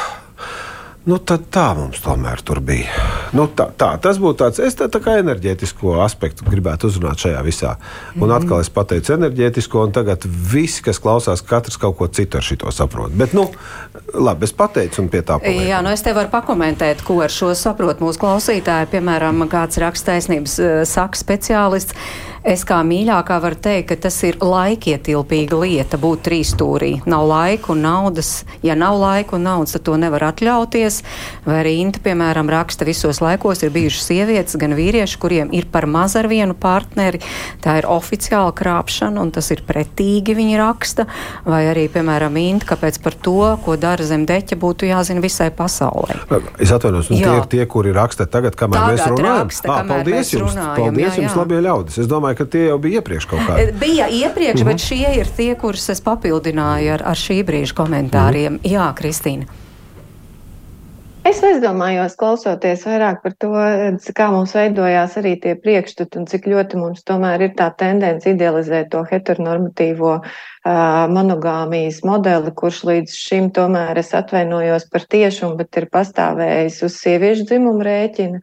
[1.10, 2.92] Nu, tad tā mums tomēr bija.
[3.34, 7.40] Nu, tā, tā, tas būtu tāds, es tā, tā kā enerģētisko aspektu gribētu uzrunāt šajā
[7.46, 7.72] visā.
[8.18, 8.34] Un mm.
[8.36, 12.74] atkal es pateicu enerģētisko, un tagad visi, kas klausās, katrs kaut ko citu ar šito
[12.76, 13.16] saprot.
[13.18, 13.48] Bet, nu,
[14.14, 15.70] labi, es pateicu, un pie tā paliek.
[15.72, 18.92] Jā, nu es te varu pakomentēt, ko ar šo saprot mūsu klausītāji.
[18.94, 21.96] Piemēram, kāds rakstaisnības uh, saka speciālists.
[22.48, 26.92] Es kā mīļākā varu teikt, ka tas ir laikietilpīga lieta būt trīsstūrī.
[27.10, 28.46] Nav laika un naudas.
[28.64, 31.02] Ja nav laika un naudas, tad to nevar atļauties.
[31.44, 35.88] Vai arī Inta, piemēram, raksta visos laikos ir bijušas sievietes, gan vīrieši, kuriem ir par
[35.90, 37.20] maz ar vienu partneri.
[37.64, 41.08] Tā ir oficiāla krāpšana un tas ir pretīgi, viņi raksta.
[41.48, 46.22] Vai arī, piemēram, Inta, kāpēc par to, ko dara zem deķa, būtu jāzina visai pasaulē.
[46.60, 49.44] Es atvainojos, nu, tie ir tie, kuri raksta tagad, kamēr tagad mēs runājam.
[49.44, 51.26] Raksta, ah, paldies jums, runājam, paldies jā, jā.
[51.26, 52.00] jums, labie ļaudis.
[52.30, 53.64] Domāju, ka tie jau bija iepriekš kaut kādi.
[53.64, 54.72] Eh, bija iepriekš, mm -hmm.
[54.72, 58.52] bet šie ir tie, kurus es papildināju ar, ar šī brīža komentāriem.
[58.54, 58.72] Mm -hmm.
[58.72, 59.46] Jā, Kristīna.
[61.24, 63.50] Es aizdomājos, klausoties vairāk par to,
[64.18, 68.90] kā mums veidojās arī tie priekšstati un cik ļoti mums tomēr ir tā tendence idealizēt
[68.90, 70.24] to heteronormatīvo uh,
[71.12, 77.46] monogāmijas modeli, kurš līdz šim tomēr es atvainojos par tiešumu, bet ir pastāvējis uz sieviešu
[77.52, 78.40] dzimumu rēķina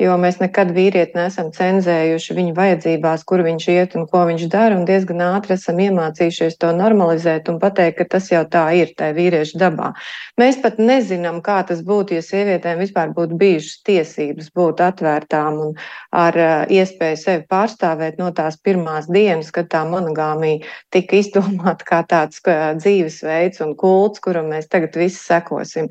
[0.00, 4.78] jo mēs nekad vīrieti neesam cenzējuši viņa vajadzībās, kur viņš iet un ko viņš dara,
[4.78, 9.10] un diezgan ātri esam iemācījušies to normalizēt un pateikt, ka tas jau tā ir, tā
[9.16, 9.92] vīriešu dabā.
[10.40, 15.74] Mēs pat nezinām, kā tas būtu, ja sievietēm vispār būtu bijušas tiesības būt atvērtām un
[16.16, 22.00] ar uh, iespēju sevi pārstāvēt no tās pirmās dienas, kad tā monogāmija tika izdomāta kā
[22.08, 25.90] tāds kā dzīvesveids un kults, kuram mēs tagad visi sekosim.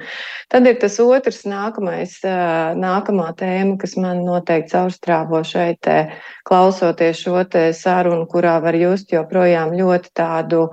[0.50, 5.88] Tad ir tas otrs nākamais, uh, nākamā tēma, kas man noteikti caurstrāvo šeit,
[6.48, 10.70] klausoties šo te sarunu, kurā var just joprojām ļoti tādu,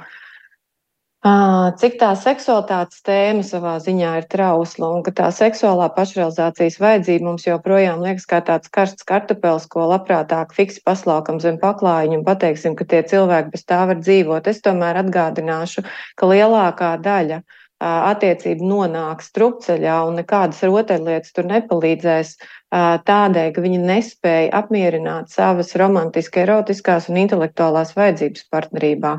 [1.81, 7.47] cik tā seksualitātes tēma savā ziņā ir trausla un ka tā seksuālā pašrealizācijas vajadzība mums
[7.49, 12.87] joprojām liekas kā tāds karsts kartupels, ko labprātāk fiksi paslaukam zem paklājiņu un pateiksim, ka
[12.87, 14.47] tie cilvēki bez tā var dzīvot.
[14.47, 15.83] Es tomēr atgādināšu,
[16.15, 17.43] ka lielākā daļa
[17.81, 22.37] attiecība nonāks strupceļā un nekādas rotaļlietas tur nepalīdzēs.
[22.75, 29.13] Tādēļ, ka viņi nespēja apmierināt savas romantiskās, erotiskās un intelektuālās vajadzības partnerībā.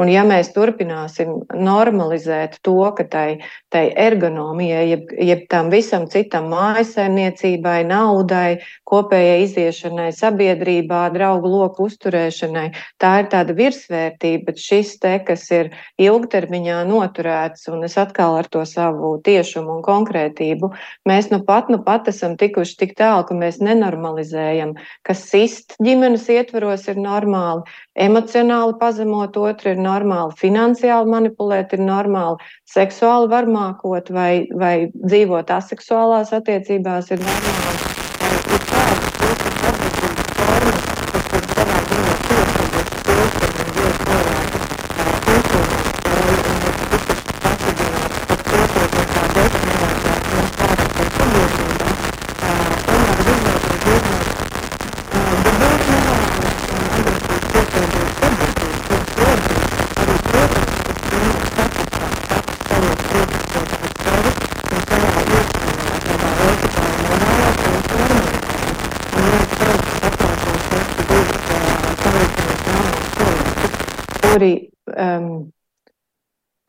[0.00, 3.28] Un ja mēs turpināsim normalizēt to, ka tai,
[3.68, 12.70] tai ergonomijai, jeb, jeb tam visam citam mājasēmniecībai, naudai, kopējai iziešanai, sabiedrībā, draugu loku uzturēšanai,
[12.98, 18.48] tā ir tāda virsvērtība, bet šis te, kas ir ilgtermiņā noturēts, un es atkal ar
[18.48, 20.72] to savu tiešumu un konkrētību,
[21.08, 24.74] mēs nu pat, nu pat esam tikuši tik tālu, ka mēs nenormalizējam,
[25.06, 27.64] ka sist ģimenes ietvaros ir normāli,
[28.06, 32.38] emocionāli pazemot otru ir normāli, finansiāli manipulēt ir normāli,
[32.70, 38.03] seksuāli varmākot vai, vai dzīvot aseksuālās attiecībās ir normāli.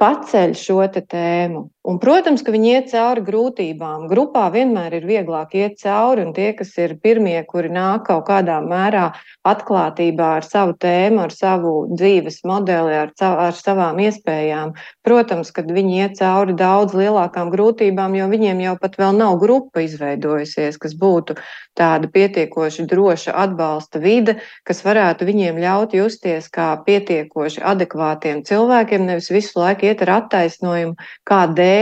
[0.02, 1.70] Paceļ šo tēmu.
[1.86, 4.08] Un, protams, ka viņi iet cauri grūtībām.
[4.10, 8.56] Grupā vienmēr ir vieglāk iet cauri, un tie, kas ir pirmie, kuri nāk kaut kādā
[8.66, 9.12] mērā
[9.46, 14.74] atklātībā ar savu tēmu, ar savu dzīves modeli, ar, ar savām iespējām,
[15.06, 19.86] protams, ka viņi iet cauri daudz lielākām grūtībām, jo viņiem jau pat vēl nav grupa
[19.86, 21.38] izveidojusies, kas būtu
[21.78, 29.30] tāda pietiekoši droša atbalsta vide, kas varētu viņiem ļaut justies kā pietiekoši adekvātiem cilvēkiem, nevis
[29.30, 30.98] visu laiku iet ar attaisnojumu,
[31.30, 31.75] kādēļ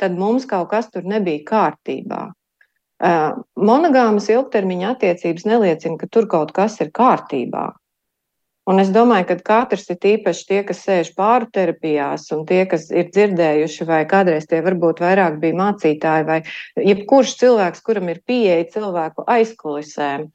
[0.00, 2.24] tad mums kaut kas tur nebija kārtībā.
[3.58, 7.70] Monogāmas ilgtermiņa attiecības neliecina, ka tur kaut kas ir kārtībā.
[8.70, 12.84] Un es domāju, ka katrs ir īpaši tie, kas sēž pāru terapijās, un tie, kas
[12.94, 16.38] ir dzirdējuši, vai kādreiz tie varbūt vairāk bija mācītāji, vai
[16.78, 20.28] jebkurš cilvēks, kuram ir pieeja cilvēku aizkulisēm,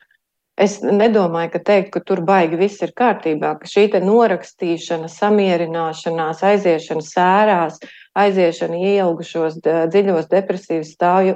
[0.57, 7.03] Es nedomāju, ka teikt, ka tur baigi viss ir kārtībā, ka šī norakstīšana, samierināšanās, aiziešana
[7.05, 7.75] sērās,
[8.17, 10.95] aiziešana ieilgušos dziļos depresīvos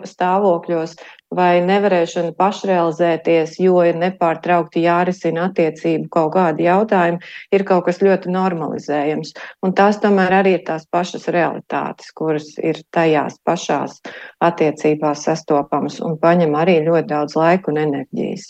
[0.10, 0.96] stāvokļos
[1.38, 7.22] vai nevarēšana pašrealizēties, jo ir nepārtraukti jārisina attiecību kaut kādi jautājumi,
[7.54, 9.36] ir kaut kas ļoti normalizējams.
[9.62, 14.02] Un tās tomēr arī ir tās pašas realitātes, kuras ir tajās pašās
[14.50, 18.50] attiecībās sastopamas un paņem arī ļoti daudz laika un enerģijas.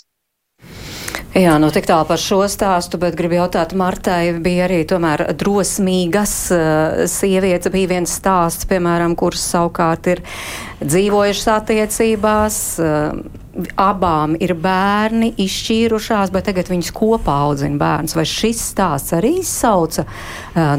[1.32, 6.34] Jā, nu tik tālu par šo stāstu, bet gribu jautāt Martai, bija arī tomēr drosmīgas
[6.52, 10.22] uh, sievietes, bija viens stāsts, piemēram, kuras savukārt ir
[10.84, 13.40] dzīvojušas attiecībās, uh,
[13.80, 18.16] abām ir bērni izšķīrušās, bet tagad viņas kopā audzina bērns.
[18.16, 20.06] Vai šis stāsts arī izsauca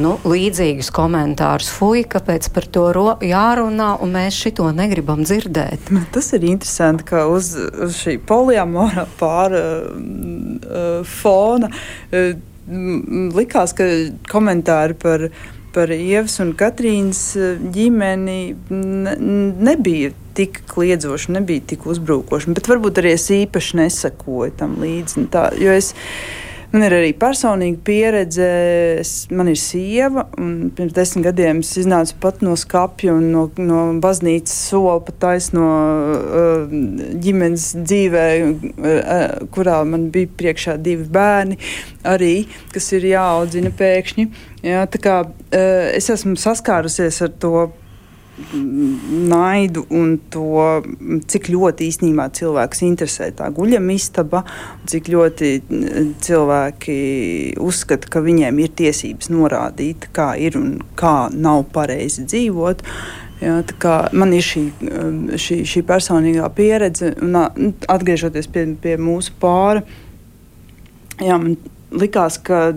[0.00, 1.70] nu, līdzīgus komentārus?
[1.72, 2.86] Fui, kāpēc par to
[3.24, 5.92] jārunā, un mēs šito negribam dzirdēt.
[6.14, 12.32] Tas ir interesanti, ka uz, uz šī poliamora pāra uh, fona uh,
[13.36, 13.88] likās, ka
[14.30, 15.28] komentāri par
[15.74, 17.22] par Ievas un Katrīnas
[17.74, 18.38] ģimeni
[18.70, 19.16] ne,
[19.70, 22.54] nebija tik kliedzoši, nebija tik uzbrukoši.
[22.56, 25.26] Bet varbūt arī es īpaši nesakoju tam līdzi.
[25.32, 25.92] Tā, jo es,
[26.72, 28.46] Man ir arī personīga pieredze.
[29.02, 33.42] Es, man ir sieva, un pirms desmit gadiem es iznācu pat no skapja un no,
[33.60, 36.72] no baznīcas sola pat taisno uh,
[37.26, 39.20] ģimenes dzīvē, uh,
[39.52, 41.60] kurā man bija priekšā divi bērni,
[42.08, 42.32] arī,
[42.72, 44.28] kas ir jāaudzina pēkšņi.
[44.64, 47.66] Jā, kā, uh, es esmu saskārusies ar to
[49.28, 50.82] naidu un to,
[51.28, 54.42] cik ļoti īstenībā cilvēks interesē tā guļamistaba,
[54.88, 55.50] cik ļoti
[56.24, 56.96] cilvēki
[57.60, 62.86] uzskata, ka viņiem ir tiesības norādīt, kā ir un kā nav pareizi dzīvot.
[63.42, 63.58] Jā,
[64.14, 64.64] man ir šī,
[65.34, 67.36] šī, šī personīgā pieredze, un
[67.90, 69.82] atgriežoties pie, pie mūsu pāra,
[71.18, 71.56] jā, man
[71.92, 72.68] likās, ka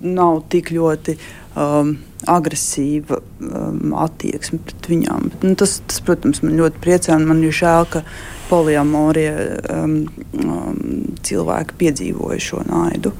[0.00, 1.18] nav tik ļoti.
[1.58, 1.96] Um,
[2.30, 5.30] agresīva um, attieksme pret viņām.
[5.32, 8.04] Bet, nu, tas, tas, protams, man ļoti priecē, un man ir žēl, ka
[8.50, 9.32] poliamorie
[9.72, 9.94] um,
[10.44, 10.80] um,
[11.24, 13.14] cilvēki piedzīvoja šo naidu.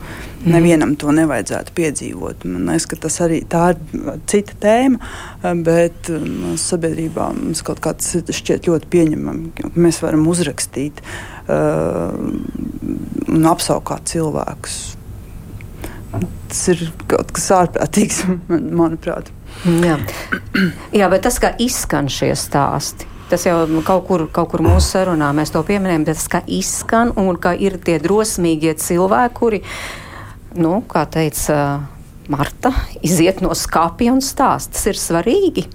[0.44, 0.50] Mm.
[0.52, 2.44] Nevienam to nevajadzētu piedzīvot.
[2.48, 5.12] Man liekas, ka tas arī ir cita tēma,
[5.64, 12.12] bet um, sabiedrībā mums kaut kāds šķiet ļoti pieņemami, mēs varam uzrakstīt uh,
[13.34, 14.82] un apsaukāt cilvēkus
[16.50, 18.22] Tas ir kaut kas ārprātīgs,
[18.80, 19.30] manuprāt.
[19.64, 19.98] Jā.
[20.94, 25.30] Jā, bet tas, kā izskan šie stāsti, tas jau kaut kur, kaut kur mūsu sarunā
[25.36, 29.62] mēs to pieminējam, bet tas kā izskan un ka ir tie drosmīgie cilvēki, kuri,
[30.60, 31.58] nu, kā teica
[32.32, 32.72] Marta,
[33.04, 34.72] iziet no skāpja un stāst.
[34.72, 35.66] Tas ir svarīgi.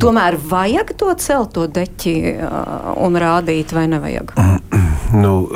[0.00, 4.36] Tomēr vajag to celt, to deķi uh, un rādīt, vai nevajag?
[5.14, 5.48] Nu,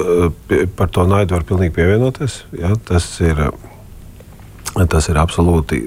[0.77, 2.45] par to naidu var pilnīgi pievienoties.
[2.61, 3.51] Ja, tas ir.
[4.71, 5.81] Tas ir absolūti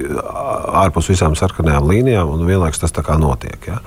[0.76, 3.70] ārpus visām sarkanajām līnijām, un vienlaikus tas tā kā notiek.
[3.70, 3.78] Ja.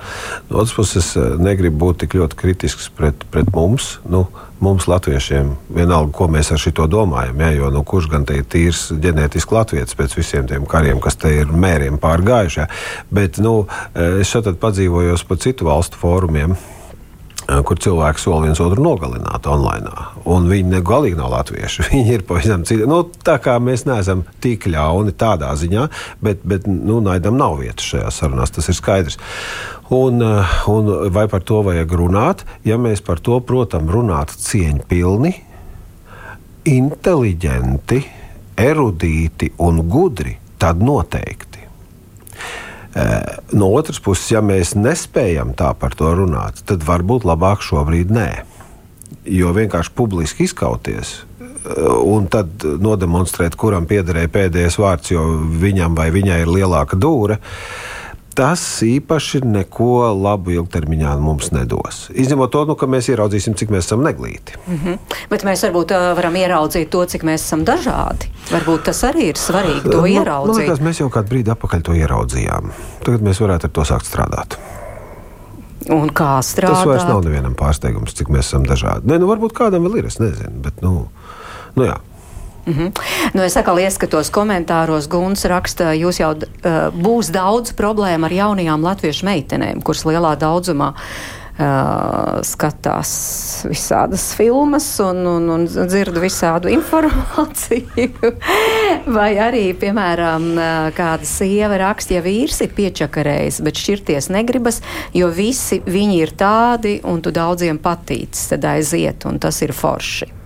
[0.49, 3.99] No otras puses, negribu būt tik ļoti kritisks pret, pret mums.
[4.09, 4.23] Nu,
[4.57, 7.43] mums, latviešiem, vienalga, ko mēs ar šo domājam.
[7.45, 11.21] Ja, jo nu, kurš gan te ir tīrs ģenētiski latviečs pēc visiem tiem kariem, kas
[11.21, 12.63] te ir mēriem pārgājuši.
[12.63, 12.67] Ja.
[13.13, 13.53] Bet nu,
[13.93, 16.57] es šeit padzīvojos pa citu valstu fórumiem
[17.47, 19.91] kur cilvēki sola viens otru nogalināt online.
[20.27, 21.85] Un viņi ne galīgi nav latvieši.
[21.91, 22.87] Viņi ir pavisam citi.
[22.89, 25.87] Nu, tā kā mēs neesam tik ļauni tādā ziņā,
[26.23, 29.19] bet, bet nu, naidam nav vietas šajā sarunā, tas ir skaidrs.
[29.95, 30.19] Un,
[30.67, 32.43] un vai par to vajag runāt?
[32.67, 35.33] Ja mēs par to, protams, runātu cieņpilni,
[36.67, 38.01] inteliģenti,
[38.59, 41.46] erudīti un gudri, tad noteikti.
[43.53, 48.29] No otras puses, ja mēs nespējam tā par to runāt, tad varbūt labāk šobrīd nē.
[49.27, 51.21] Jo vienkārši publiski izkauties
[52.07, 55.23] un tad nodemonstrēt, kuram piederēja pēdējais vārds, jo
[55.59, 57.35] viņam vai viņai ir lielāka dūra.
[57.35, 57.96] Uh,
[58.37, 62.03] tas īpaši neko labu ilgtermiņā mums nedos.
[62.13, 64.59] Izņemot to, nu, ka mēs ieraudzīsim, cik mēs esam neglīti.
[64.67, 65.15] Mm -hmm.
[65.31, 68.29] Bet mēs varbūt uh, varam ieraudzīt to, cik mēs esam dažādi.
[68.51, 70.53] Varbūt tas arī ir svarīgi to man, ieraudzīt.
[70.53, 72.71] Man liekas, mēs jau kādu brīdi atpakaļ to ieraudzījām.
[73.05, 74.57] Tagad mēs varētu ar to sākt strādāt.
[75.89, 76.83] Un kā strādāt?
[76.83, 79.07] Tas vairs nav nevienam pārsteigums, cik mēs esam dažādi.
[79.07, 80.61] Nē, nu varbūt kādam vēl ir, es nezinu.
[80.61, 81.07] Bet, nu,
[81.75, 81.97] nu jā.
[82.67, 82.91] Mm -hmm.
[83.33, 88.83] nu, es atkal ieskatos komentāros, Guns raksta, jūs jau uh, būs daudz problēmu ar jaunajām
[88.83, 90.93] latviešu meitenēm, kuras lielā daudzumā
[91.57, 93.11] Uh, skatās
[93.65, 98.33] visādas filmas un, un, un dzird visādu informāciju.
[99.09, 100.45] Vai arī, piemēram,
[100.93, 104.83] kāda sieva raksta, ja vīrs ir piečakarējis, bet šķirties negribas,
[105.17, 110.36] jo visi viņi ir tādi un tu daudziem patīc, tad aiziet un tas ir forši.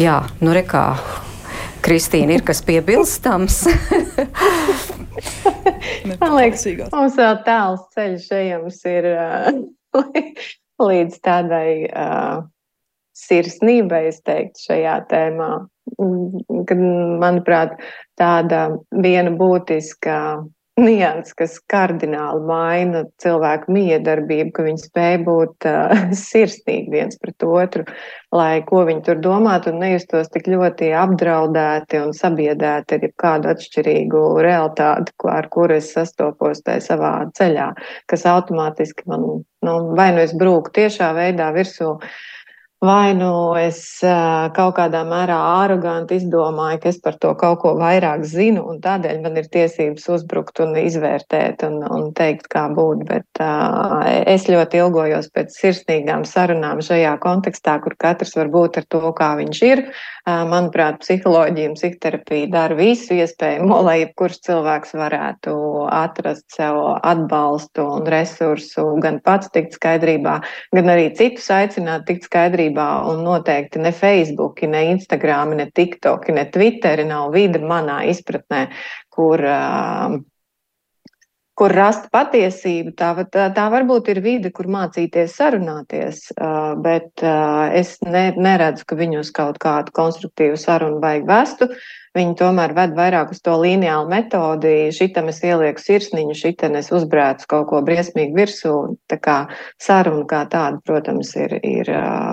[0.00, 0.94] Jā, nu rekā.
[1.84, 3.58] Kristīna ir kas piebilstams.
[6.22, 9.08] Man liekas, mums vēl tāls ceļš ejams ir
[10.88, 12.40] līdz tādai uh,
[13.26, 15.50] sirsnībai, es teiktu, šajā tēmā.
[16.70, 16.80] Kad,
[17.20, 17.76] manuprāt,
[18.16, 18.70] tāda
[19.04, 20.16] viena būtiska
[20.80, 25.92] nianses, kas kardināli maina cilvēku miedarbību, ka viņi spēj būt uh,
[26.28, 27.84] sirsnīgi viens pret otru,
[28.34, 34.24] lai ko viņi tur domātu un nejustos tik ļoti apdraudēti un sabiedēti ar kādu atšķirīgu
[34.46, 37.70] realitāti, ar kuru es sastopos tajā savā ceļā,
[38.10, 41.96] kas automātiski man, nu, vai nu es brūku tiešā veidā virsū,
[42.80, 43.80] Vai nu es
[44.56, 49.18] kaut kādā mērā aroganti izdomāju, ka es par to kaut ko vairāk zinu, un tādēļ
[49.20, 53.02] man ir tiesības uzbrukt un izvērtēt un, un teikt, kā būt.
[53.10, 58.88] Bet uh, es ļoti ilgojos pēc sirsnīgām sarunām šajā kontekstā, kur katrs var būt ar
[58.96, 59.84] to, kā viņš ir.
[60.24, 65.54] Uh, manuprāt, psiholoģija un psihoterapija dara visu iespējamo, lai jebkurš cilvēks varētu
[66.00, 70.40] atrast sev atbalstu un resursu, gan pats tikt skaidrībā,
[70.76, 76.30] gan arī citus aicināt tikt skaidrībā sabiedrībā, un noteikti ne Facebook, ne Instagram, ne TikTok,
[76.30, 78.70] ne Twitter nav vide manā izpratnē,
[79.10, 79.40] kur.
[79.40, 80.20] Uh,
[81.60, 82.94] kur rast patiesību.
[82.96, 86.32] Tā, tā, tā varbūt ir vide, kur mācīties sarunāties,
[86.80, 87.20] bet
[87.76, 91.68] es ne, neredzu, ka viņus kaut kādu konstruktīvu sarunu vajag vestu.
[92.18, 94.90] Viņi tomēr ved vairāk uz to lineālu metodi.
[94.90, 98.72] Šitam es ielieku sirsniņu, šitam es uzbrēcu kaut ko briesmīgi virsū.
[99.06, 99.36] Tā kā
[99.78, 101.92] saruna kā tāda, protams, ir, ir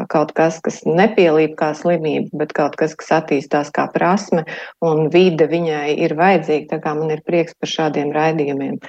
[0.09, 4.47] kaut kas, kas nepielīp kā slimība, bet kaut kas, kas attīstās kā prasme
[4.82, 6.71] un vide viņai ir vajadzīga.
[6.73, 8.80] Tā kā man ir prieks par šādiem raidījumiem,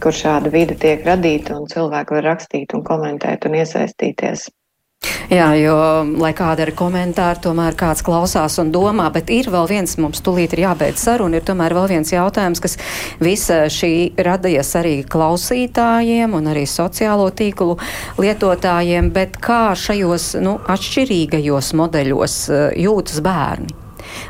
[0.00, 4.48] kur šāda vide tiek radīta un cilvēki var rakstīt un komentēt un iesaistīties.
[5.28, 5.74] Jā, jo,
[6.16, 10.54] lai kāda ir komentāra, tomēr kāds klausās un domā, bet ir vēl viens, mums tulīt
[10.56, 12.78] ir jābeidz saruna, ir tomēr vēl viens jautājums, kas
[13.20, 17.76] visa šī radies arī klausītājiem un arī sociālo tīklu
[18.16, 23.76] lietotājiem, bet kā šajos, nu, atšķirīgajos modeļos eh, jūtas bērni?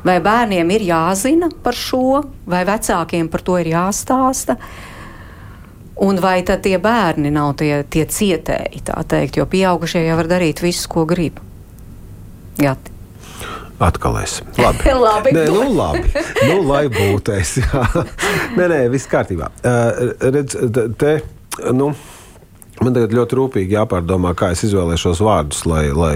[0.02, 4.58] Vai bērniem ir jāzina par šo, vai vecākiem par to ir jāstāsta?
[6.04, 10.30] Un vai tad tie bērni nav tie, tie cietēji, tā teikt, jo pieaugušie jau var
[10.30, 11.40] darīt visu, ko grib?
[12.58, 12.94] Gati.
[13.82, 14.40] Atkal es.
[14.58, 14.92] Labi.
[15.06, 15.32] labi.
[15.34, 16.06] Nē, nu, labi.
[16.50, 17.56] Nu, lai būtu es.
[17.62, 17.82] Jā.
[18.58, 19.50] Nē, nē, viss kārtībā.
[19.62, 20.56] Uh, redz,
[20.98, 21.18] te,
[21.74, 21.92] nu,
[22.78, 26.14] Man tagad ļoti rūpīgi jāpārdomā, kā es izvēlēšos vārdus, lai, lai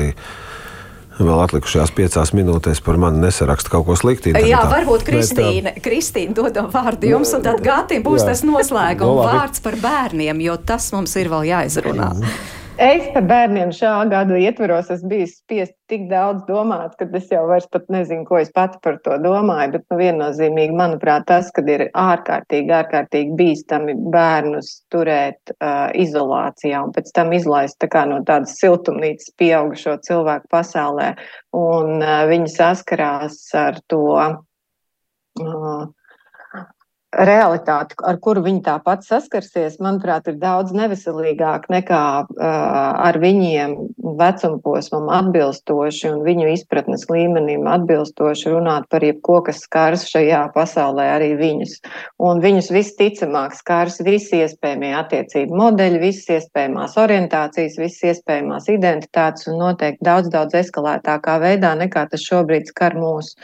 [1.29, 4.33] vēl atlikušajās piecās minūtēs par mani nesaraksta kaut ko sliktu.
[4.37, 8.33] Jā, varbūt Kristīne, Bet, Kristīne dodam vārdu jums, un tad Gatim būs jā.
[8.33, 12.11] tas noslēguma no, vārds par bērniem, jo tas mums ir vēl jāizrunā.
[12.19, 12.61] Mm.
[12.81, 17.43] Es par bērniem šā gada ietvaros esmu bijis spiest tik daudz domāt, ka es jau
[17.51, 19.75] vairs pat nezinu, ko es pati par to domāju.
[19.75, 26.97] Bet nu, viennozīmīgi, manuprāt, tas, kad ir ārkārtīgi, ārkārtīgi bīstami bērnus turēt uh, izolācijā un
[26.97, 31.13] pēc tam izlaist tā no tādas siltumnīcas pieaugušo cilvēku pasaulē,
[31.53, 34.07] un uh, viņi saskarās ar to.
[35.43, 35.91] Uh,
[37.13, 42.47] realitāti, ar kuru viņi tāpat saskarsies, manuprāt, ir daudz neveselīgāk nekā uh,
[43.05, 43.75] ar viņiem
[44.17, 51.33] vecumposmam atbilstoši un viņu izpratnes līmenim atbilstoši runāt par jebko, kas skars šajā pasaulē arī
[51.41, 51.79] viņus.
[52.23, 59.61] Un viņus visticamāk skars visi iespējamie attiecību modeļi, visas iespējamās orientācijas, visas iespējamās identitātes un
[59.61, 63.35] noteikti daudz, daudz eskalētākā veidā nekā tas šobrīd skar mūs.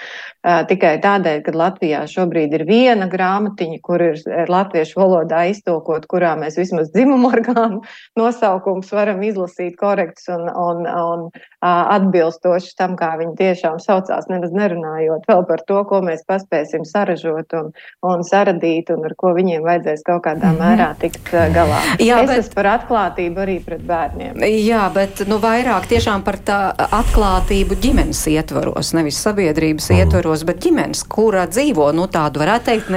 [0.41, 6.07] Uh, tikai tādēļ, ka Latvijā šobrīd ir viena grāmata, grāmatiņa, kur ir latviešu valodā iztokot,
[6.07, 7.83] kurā mēs vismaz dzimumu orgānu
[8.19, 11.31] nosaukums varam izlasīt korekts un, un, un
[11.63, 17.53] atbilstoši tam, kā viņi tiešām saucās, nemaz nerunājot vēl par to, ko mēs paspēsim saražot
[17.55, 20.63] un, un saradīt un ar ko viņiem vajadzēs kaut kādā mhm.
[20.63, 21.81] mērā tikt galā.
[21.99, 22.39] Jā, es bet...
[22.45, 24.43] esmu par atklātību arī pret bērniem.
[24.49, 30.03] Jā, bet nu, vairāk tiešām par tā atklātību ģimenes ietvaros, nevis sabiedrības mm.
[30.03, 32.91] ietvaros, bet ģimenes, kurā dzīvo, nu tādu varētu teikt,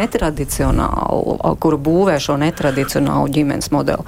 [0.52, 4.04] netradicionālu, kuru būvē šo netradicionālu ģimenes modeli.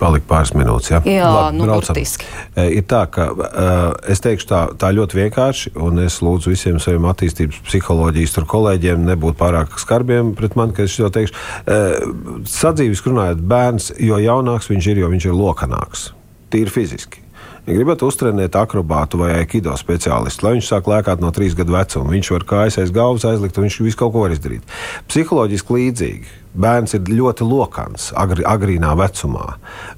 [0.00, 0.88] Palika pāris minūtes.
[0.94, 1.00] Ja?
[1.04, 1.92] Jā, Labi, nu, braucam.
[1.92, 2.24] burtiski.
[2.56, 6.78] E, ir tā, ka uh, es teikšu tā, tā ļoti vienkārši, un es lūdzu visiem
[6.80, 11.36] saviem attīstības psiholoģijas kolēģiem nebūt pārāk skarbiem pret mani, ka es to teikšu.
[11.36, 16.14] Uh, sadzīves runājot, bērns, jo jaunāks viņš ir, jo viņš ir lokanāks.
[16.50, 17.20] Tīri fiziski.
[17.66, 22.14] Ja gribat uztrenēt akrobātu vai aikido speciālistu, lai viņš sāk lēkāt no trīs gadu vecuma,
[22.14, 24.76] viņš var kājas aiz galvas aizlikt, un viņš visu kaut ko var izdarīt.
[25.10, 26.36] Psiholoģiski līdzīgi.
[26.60, 29.52] Bērns ir ļoti lokans, agri, agrīnā vecumā.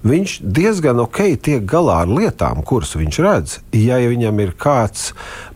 [0.05, 3.59] Viņš diezgan ok tiek galā ar lietām, kuras viņš redz.
[3.73, 5.15] Ja viņam ir kāds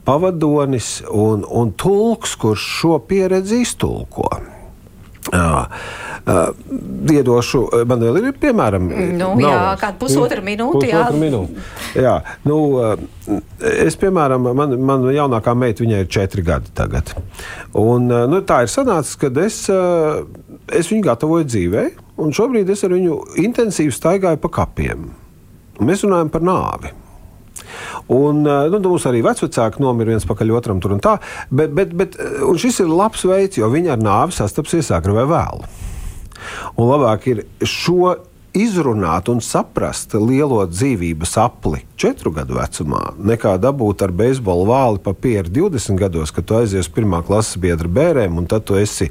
[0.08, 4.30] pavadonis un, un tulks, kurš šo pieredzi iztulko.
[5.32, 5.66] Jā.
[6.26, 6.48] Uh,
[7.12, 10.80] iedošu, man vēl ir piemēram, nu, nav, jā, kāda pusotra minūte.
[10.80, 11.20] Pusotra jā.
[11.20, 11.66] minūte.
[12.02, 12.14] Jā,
[12.48, 12.56] nu,
[13.62, 17.14] es, piemēram, man, man jaunākā meita, viņai ir četri gadi tagad.
[17.78, 21.86] Un, nu, tā ir sanācis, ka es, es viņu gatavoju dzīvē,
[22.26, 25.10] un šobrīd es ar viņu intensīvi staigāju pa kapiem.
[25.78, 26.94] Mēs runājam par nāvi.
[28.12, 31.18] Un, eh, nu, mums arī vecāki nomira viens pakaļ otram tur un tā.
[31.50, 35.26] Bet, bet, bet un šis ir labs veids, jo viņi ar nāvi sastapsies agri vai
[35.30, 35.68] vēlu.
[36.76, 38.16] Un labāk ir šo
[38.56, 45.52] izrunāt un saprast lielo dzīvības apli četru gadu vecumā, nekā dabūt ar beisbolu vāli papīru
[45.52, 49.10] 20 gados, kad tu aizies pirmā klases biedra bērēm, un tad tu esi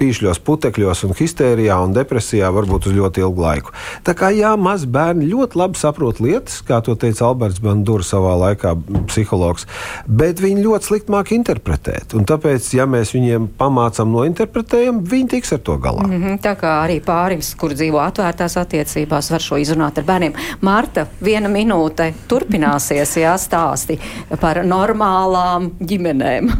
[0.00, 3.74] pīšļos, putekļos, un histērijā un depresijā varbūt uz ļoti ilgu laiku.
[4.06, 8.34] Tā kā jā, mazi bērni ļoti labi saprot lietas, kā to teica Alberts Bandura savā
[8.40, 8.74] laikā,
[9.10, 9.68] psihologs,
[10.06, 12.16] bet viņi ļoti slikti māk interpretēt.
[12.18, 16.06] Un tāpēc, ja mēs viņiem pamācām nointerpretējam, viņi tiks ar to galā.
[16.08, 20.34] Mm -hmm, tā kā arī pāris, kur dzīvo atvērtās attiecībās, var šo izrunāt ar bērniem.
[20.60, 23.98] Marta, viena minūte turpināsies, jā, stāsti
[24.40, 26.50] par normālām ģimenēm.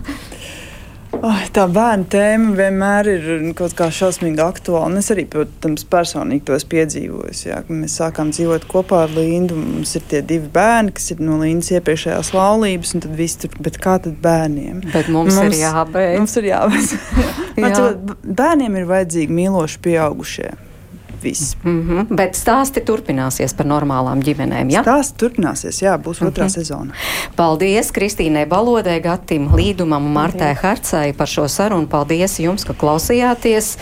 [1.22, 4.88] Oh, tā bērnu tēma vienmēr ir kaut kā šausmīgi aktuāla.
[4.90, 7.44] Un es arī, protams, personīgi to esmu piedzīvojis.
[7.46, 9.58] Jā, mēs sākām dzīvot kopā ar Lindu.
[9.60, 13.54] Mums ir tie divi bērni, kas ir no Lindas iepriekšējās laulības, un tad viss tur,
[13.64, 14.82] bet kā tad bērniem?
[14.90, 16.18] Bet mums, mums ir jābeidz.
[16.20, 16.94] Mums ir jābeidz.
[17.62, 17.88] jā.
[18.42, 20.52] Bērniem ir vajadzīgi mīloši pieaugušie
[21.24, 21.56] viss.
[21.64, 22.16] Mm -hmm.
[22.16, 24.70] Bet stāsti turpināsies par normālām ģimenēm.
[24.70, 24.82] Ja?
[24.82, 26.32] Stāsti turpināsies, jā, būs mm -hmm.
[26.32, 26.92] otrā sezona.
[27.36, 31.86] Paldies Kristīnai Balodē, Gatim Līdumam un Martai Harcai par šo sarunu.
[31.86, 33.76] Paldies jums, ka klausījāties.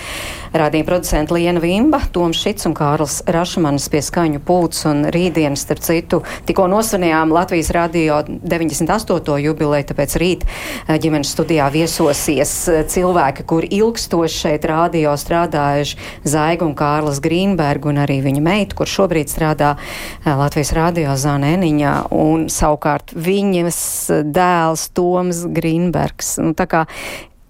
[0.53, 5.81] Rādījuma producenta Liena Vimba, Toms Šits un Kārls Rašmanis pie skaņu pūts un rītdienas, starp
[5.81, 9.39] citu, tikko nosvinējām Latvijas radio 98.
[9.47, 15.97] jubileju, tāpēc rīt eh, ģimenes studijā viesosies eh, cilvēki, kuri ilgstoši šeit radio strādājuši,
[16.29, 17.23] Zaiga un Kārlis.
[17.25, 23.17] Grīnbergu un arī viņa meitu, kur šobrīd strādā eh, Latvijas radio Zāna Eniņā, un savukārt
[23.17, 23.83] viņas
[24.29, 26.37] dēls Toms Grīnbergs.
[26.45, 26.87] Nu, tā kā,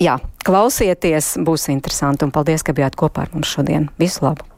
[0.03, 3.91] jā, klausieties, būs interesanti, un paldies, ka bijāt kopā ar mums šodien.
[4.03, 4.52] Visu labu!